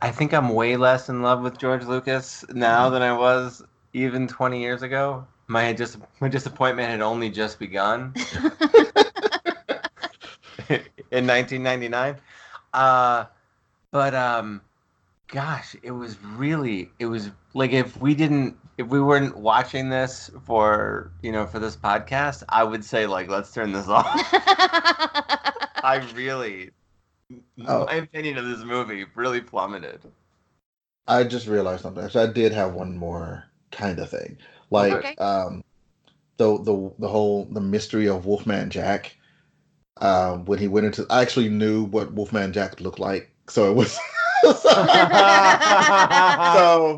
I 0.00 0.10
think 0.12 0.32
I'm 0.32 0.50
way 0.50 0.76
less 0.76 1.08
in 1.08 1.20
love 1.22 1.42
with 1.42 1.58
George 1.58 1.84
Lucas 1.84 2.44
now 2.50 2.88
than 2.88 3.02
I 3.02 3.16
was 3.16 3.62
even 3.92 4.28
20 4.28 4.60
years 4.60 4.82
ago. 4.82 5.26
my 5.46 5.72
dis- 5.72 5.96
my 6.20 6.28
disappointment 6.28 6.88
had 6.90 7.00
only 7.00 7.30
just 7.30 7.58
begun 7.58 8.12
in 10.68 11.26
1999. 11.26 12.16
Uh, 12.74 13.24
but 13.90 14.14
um, 14.14 14.60
gosh, 15.28 15.74
it 15.82 15.90
was 15.92 16.22
really 16.22 16.90
it 16.98 17.06
was 17.06 17.30
like 17.54 17.72
if 17.72 17.96
we 18.00 18.14
didn't 18.14 18.56
if 18.76 18.86
we 18.88 19.00
weren't 19.00 19.36
watching 19.36 19.88
this 19.88 20.30
for 20.44 21.10
you 21.22 21.32
know 21.32 21.46
for 21.46 21.58
this 21.58 21.76
podcast, 21.76 22.42
I 22.48 22.64
would 22.64 22.84
say 22.84 23.06
like 23.06 23.28
let's 23.28 23.52
turn 23.52 23.72
this 23.72 23.88
off. 23.88 24.06
I 25.82 26.06
really, 26.14 26.70
Oh. 27.66 27.86
my 27.86 27.94
opinion 27.94 28.36
of 28.38 28.44
this 28.46 28.64
movie 28.64 29.06
really 29.14 29.40
plummeted. 29.40 30.00
I 31.06 31.24
just 31.24 31.46
realized 31.46 31.82
something. 31.82 32.08
So 32.10 32.22
I 32.22 32.26
did 32.26 32.52
have 32.52 32.74
one 32.74 32.96
more 32.98 33.44
kind 33.70 33.98
of 33.98 34.10
thing, 34.10 34.38
like 34.70 34.92
Okay. 34.92 35.14
um, 35.16 35.62
the 36.36 36.58
the 36.62 36.92
the 36.98 37.08
whole 37.08 37.46
the 37.46 37.60
mystery 37.60 38.08
of 38.08 38.26
Wolfman 38.26 38.70
Jack. 38.70 39.16
Um, 40.00 40.44
when 40.44 40.60
he 40.60 40.68
went 40.68 40.86
into, 40.86 41.04
I 41.10 41.22
actually 41.22 41.48
knew 41.48 41.84
what 41.84 42.12
Wolfman 42.12 42.52
Jack 42.52 42.80
looked 42.80 43.00
like, 43.00 43.30
so 43.48 43.68
it 43.70 43.74
was. 43.74 43.98
so, 44.44 44.58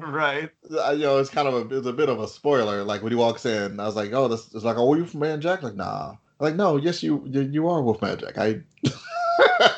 right. 0.06 0.50
I- 0.82 0.92
you 0.92 1.00
know, 1.02 1.18
it's 1.18 1.30
kind 1.30 1.48
of 1.48 1.54
a 1.54 1.76
it's 1.78 1.86
a 1.86 1.92
bit 1.92 2.08
of 2.10 2.20
a 2.20 2.28
spoiler. 2.28 2.84
Like 2.84 3.02
when 3.02 3.12
he 3.12 3.16
walks 3.16 3.46
in, 3.46 3.80
I 3.80 3.86
was 3.86 3.96
like, 3.96 4.12
"Oh, 4.12 4.28
this 4.28 4.52
is 4.54 4.64
like, 4.64 4.76
oh, 4.76 4.94
you 4.94 5.06
from 5.06 5.20
Man 5.20 5.40
Jack?" 5.40 5.62
Like, 5.62 5.76
nah. 5.76 6.10
I'm 6.10 6.16
like, 6.38 6.56
no, 6.56 6.76
yes, 6.76 7.02
you 7.02 7.22
you, 7.26 7.42
you 7.42 7.68
are 7.68 7.82
Wolfman 7.82 8.18
Jack. 8.18 8.36
I 8.38 8.60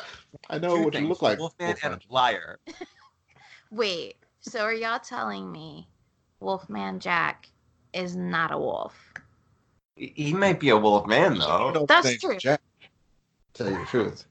I 0.49 0.59
know 0.59 0.75
Two 0.75 0.83
what 0.83 0.93
you 0.99 1.07
look 1.07 1.21
like. 1.21 1.39
Wolfman 1.39 1.67
Wolfman 1.67 1.93
and 1.93 2.01
a 2.09 2.13
liar. 2.13 2.59
Wait, 3.71 4.15
so 4.41 4.61
are 4.61 4.73
y'all 4.73 4.99
telling 4.99 5.51
me 5.51 5.87
Wolfman 6.43 6.99
Jack 6.99 7.47
is 7.93 8.15
not 8.15 8.51
a 8.51 8.57
wolf? 8.57 8.93
He 9.95 10.13
he 10.15 10.33
might 10.33 10.59
be 10.59 10.69
a 10.69 10.77
wolf 10.77 11.07
man 11.07 11.37
though. 11.39 11.85
That's 11.87 12.17
true. 12.17 12.37
Jack. 12.37 12.61
Tell 13.53 13.69
you 13.69 13.77
the 13.79 13.85
truth. 13.85 14.25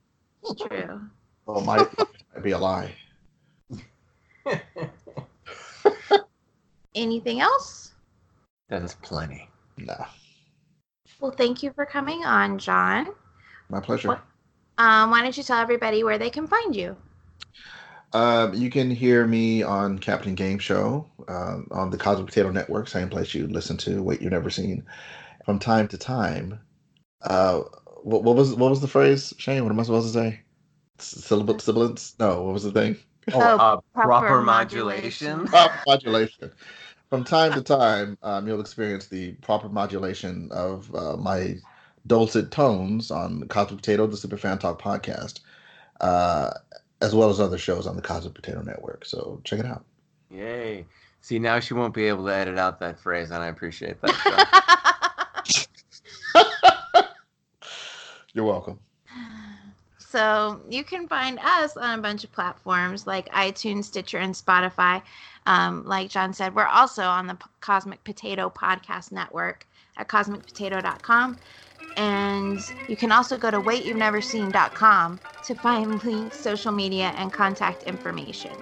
It's 0.44 0.60
true. 0.62 1.00
Well, 1.46 1.58
it 1.60 1.64
might, 1.64 1.88
might 1.98 2.42
be 2.42 2.50
a 2.52 2.58
lie. 2.58 2.92
Anything 6.94 7.40
else? 7.40 7.92
that 8.68 8.82
is 8.82 8.94
plenty. 9.02 9.48
No. 9.76 9.94
Well, 11.20 11.30
thank 11.30 11.62
you 11.62 11.72
for 11.72 11.84
coming 11.86 12.24
on, 12.24 12.58
John. 12.58 13.08
my 13.68 13.80
pleasure. 13.80 14.08
What- 14.08 14.24
Um, 14.78 15.10
why 15.10 15.20
don't 15.22 15.36
you 15.36 15.42
tell 15.42 15.58
everybody 15.58 16.02
where 16.04 16.16
they 16.18 16.30
can 16.30 16.46
find 16.46 16.74
you? 16.74 16.96
Um, 18.12 18.54
you 18.54 18.70
can 18.70 18.90
hear 18.90 19.26
me 19.26 19.62
on 19.62 19.98
Captain 19.98 20.34
Game 20.34 20.58
Show 20.58 21.06
um, 21.28 21.66
on 21.70 21.90
the 21.90 21.96
Cosmic 21.96 22.26
Potato 22.26 22.50
Network, 22.50 22.88
same 22.88 23.08
place 23.08 23.32
you 23.34 23.46
listen 23.46 23.76
to 23.78 24.02
Wait 24.02 24.20
You've 24.20 24.32
Never 24.32 24.50
Seen. 24.50 24.84
From 25.44 25.58
time 25.58 25.88
to 25.88 25.98
time, 25.98 26.60
uh, 27.22 27.62
what, 28.02 28.22
what 28.22 28.36
was 28.36 28.54
what 28.54 28.70
was 28.70 28.80
the 28.80 28.88
phrase, 28.88 29.32
Shane? 29.38 29.64
What 29.64 29.72
am 29.72 29.80
I 29.80 29.82
supposed 29.84 30.12
to 30.12 30.18
say? 30.18 30.40
Syllable, 30.98 31.58
sibilance? 31.58 32.14
No, 32.18 32.42
what 32.42 32.52
was 32.52 32.62
the 32.64 32.72
thing? 32.72 32.96
Oh, 33.32 33.40
Oh, 33.40 33.56
uh, 33.56 33.76
proper 33.94 34.08
proper, 34.08 34.42
modulation. 34.42 35.38
modulation. 35.38 35.46
Proper 35.46 35.80
modulation. 35.86 36.52
From 37.10 37.24
time 37.24 37.52
to 37.52 37.62
time, 37.62 38.18
um, 38.22 38.46
you'll 38.46 38.60
experience 38.60 39.06
the 39.06 39.32
proper 39.34 39.68
modulation 39.68 40.48
of 40.52 40.94
uh, 40.94 41.16
my 41.16 41.56
dulcet 42.06 42.50
tones 42.50 43.10
on 43.10 43.46
Cosmic 43.48 43.80
Potato, 43.80 44.06
the 44.06 44.16
Super 44.16 44.36
Fan 44.36 44.58
Talk 44.58 44.80
podcast, 44.80 45.40
uh, 46.00 46.50
as 47.02 47.14
well 47.14 47.28
as 47.28 47.40
other 47.40 47.58
shows 47.58 47.86
on 47.86 47.96
the 47.96 48.02
Cosmic 48.02 48.34
Potato 48.34 48.62
Network. 48.62 49.04
So 49.04 49.40
check 49.44 49.58
it 49.58 49.66
out. 49.66 49.84
Yay. 50.30 50.86
See, 51.20 51.38
now 51.38 51.60
she 51.60 51.74
won't 51.74 51.92
be 51.94 52.04
able 52.06 52.24
to 52.26 52.34
edit 52.34 52.58
out 52.58 52.80
that 52.80 52.98
phrase, 52.98 53.30
and 53.30 53.42
I 53.42 53.48
appreciate 53.48 54.00
that. 54.00 55.48
You're 58.34 58.44
welcome. 58.46 58.78
so 59.98 60.60
you 60.70 60.84
can 60.84 61.06
find 61.06 61.38
us 61.40 61.76
on 61.76 61.98
a 61.98 62.02
bunch 62.02 62.24
of 62.24 62.32
platforms 62.32 63.06
like 63.06 63.28
iTunes, 63.30 63.84
Stitcher, 63.84 64.18
and 64.18 64.34
Spotify. 64.34 65.02
Um, 65.46 65.84
like 65.86 66.08
John 66.08 66.32
said, 66.32 66.54
we're 66.54 66.64
also 66.66 67.02
on 67.02 67.26
the 67.26 67.34
P- 67.34 67.44
Cosmic 67.60 68.02
Potato 68.04 68.48
Podcast 68.48 69.12
Network 69.12 69.66
at 69.98 70.08
cosmicpotato.com. 70.08 71.36
And 71.96 72.60
you 72.88 72.96
can 72.96 73.12
also 73.12 73.36
go 73.36 73.50
to 73.50 73.60
waityou'veneverseen.com 73.60 75.20
to 75.44 75.54
find 75.54 76.04
links, 76.04 76.38
social 76.38 76.72
media, 76.72 77.12
and 77.16 77.32
contact 77.32 77.84
information. 77.84 78.52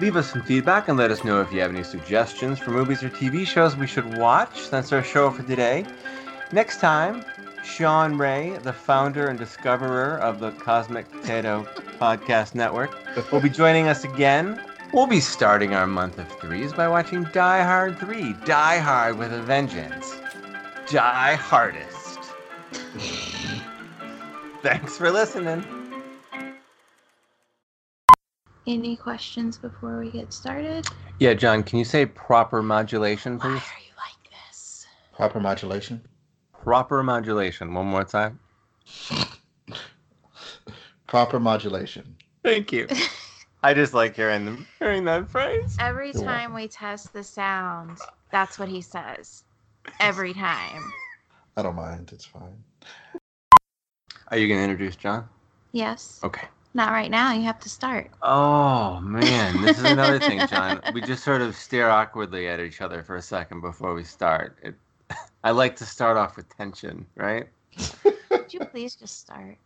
Leave 0.00 0.16
us 0.16 0.32
some 0.32 0.42
feedback 0.42 0.88
and 0.88 0.98
let 0.98 1.12
us 1.12 1.22
know 1.22 1.40
if 1.40 1.52
you 1.52 1.60
have 1.60 1.70
any 1.70 1.84
suggestions 1.84 2.58
for 2.58 2.70
movies 2.70 3.02
or 3.04 3.10
TV 3.10 3.46
shows 3.46 3.76
we 3.76 3.86
should 3.86 4.18
watch. 4.18 4.68
That's 4.68 4.92
our 4.92 5.04
show 5.04 5.30
for 5.30 5.44
today. 5.44 5.86
Next 6.52 6.80
time, 6.80 7.24
Sean 7.64 8.18
Ray, 8.18 8.58
the 8.62 8.72
founder 8.72 9.28
and 9.28 9.38
discoverer 9.38 10.18
of 10.18 10.40
the 10.40 10.50
Cosmic 10.52 11.10
Potato 11.10 11.66
Podcast 12.00 12.54
Network, 12.54 12.90
will 13.30 13.40
be 13.40 13.48
joining 13.48 13.86
us 13.86 14.04
again. 14.04 14.60
We'll 14.92 15.06
be 15.06 15.20
starting 15.20 15.74
our 15.74 15.86
month 15.86 16.18
of 16.18 16.28
threes 16.40 16.72
by 16.72 16.88
watching 16.88 17.24
Die 17.32 17.62
Hard 17.62 17.98
3. 17.98 18.34
Die 18.44 18.78
Hard 18.78 19.18
with 19.18 19.32
a 19.32 19.42
Vengeance. 19.42 20.20
Die 20.90 21.34
Hardest. 21.34 21.93
Thanks 24.64 24.96
for 24.96 25.10
listening. 25.10 25.62
Any 28.66 28.96
questions 28.96 29.58
before 29.58 30.00
we 30.00 30.10
get 30.10 30.32
started? 30.32 30.86
Yeah, 31.20 31.34
John, 31.34 31.62
can 31.62 31.78
you 31.78 31.84
say 31.84 32.06
proper 32.06 32.62
modulation, 32.62 33.36
Why 33.38 33.48
are 33.48 33.52
please? 33.58 33.62
you 33.86 33.92
like 33.98 34.32
this? 34.48 34.86
Proper 35.12 35.38
modulation. 35.38 36.00
Proper 36.62 37.02
modulation. 37.02 37.74
One 37.74 37.88
more 37.88 38.04
time. 38.04 38.40
Proper 41.08 41.38
modulation. 41.38 42.16
Thank 42.42 42.72
you. 42.72 42.88
I 43.62 43.74
just 43.74 43.92
like 43.92 44.16
hearing 44.16 44.46
them, 44.46 44.66
hearing 44.78 45.04
that 45.04 45.28
phrase. 45.28 45.76
Every 45.78 46.12
You're 46.12 46.24
time 46.24 46.54
we 46.54 46.68
test 46.68 47.12
the 47.12 47.22
sound, 47.22 47.98
that's 48.32 48.58
what 48.58 48.70
he 48.70 48.80
says. 48.80 49.44
Every 50.00 50.32
time. 50.32 50.90
I 51.54 51.60
don't 51.60 51.76
mind. 51.76 52.12
It's 52.14 52.24
fine. 52.24 52.64
Are 54.28 54.36
you 54.36 54.48
gonna 54.48 54.62
introduce 54.62 54.96
John? 54.96 55.28
Yes. 55.72 56.20
Okay. 56.22 56.46
Not 56.72 56.90
right 56.90 57.10
now. 57.10 57.32
You 57.32 57.42
have 57.42 57.60
to 57.60 57.68
start. 57.68 58.10
Oh 58.22 59.00
man, 59.00 59.62
this 59.62 59.78
is 59.78 59.84
another 59.84 60.18
thing, 60.18 60.44
John. 60.50 60.80
We 60.92 61.00
just 61.00 61.22
sort 61.22 61.40
of 61.40 61.54
stare 61.56 61.90
awkwardly 61.90 62.48
at 62.48 62.60
each 62.60 62.80
other 62.80 63.02
for 63.02 63.16
a 63.16 63.22
second 63.22 63.60
before 63.60 63.94
we 63.94 64.02
start. 64.02 64.58
It, 64.62 64.74
I 65.44 65.52
like 65.52 65.76
to 65.76 65.84
start 65.84 66.16
off 66.16 66.36
with 66.36 66.48
tension, 66.56 67.06
right? 67.14 67.46
Could 68.02 68.52
you 68.52 68.60
please 68.60 68.96
just 68.96 69.20
start? 69.20 69.56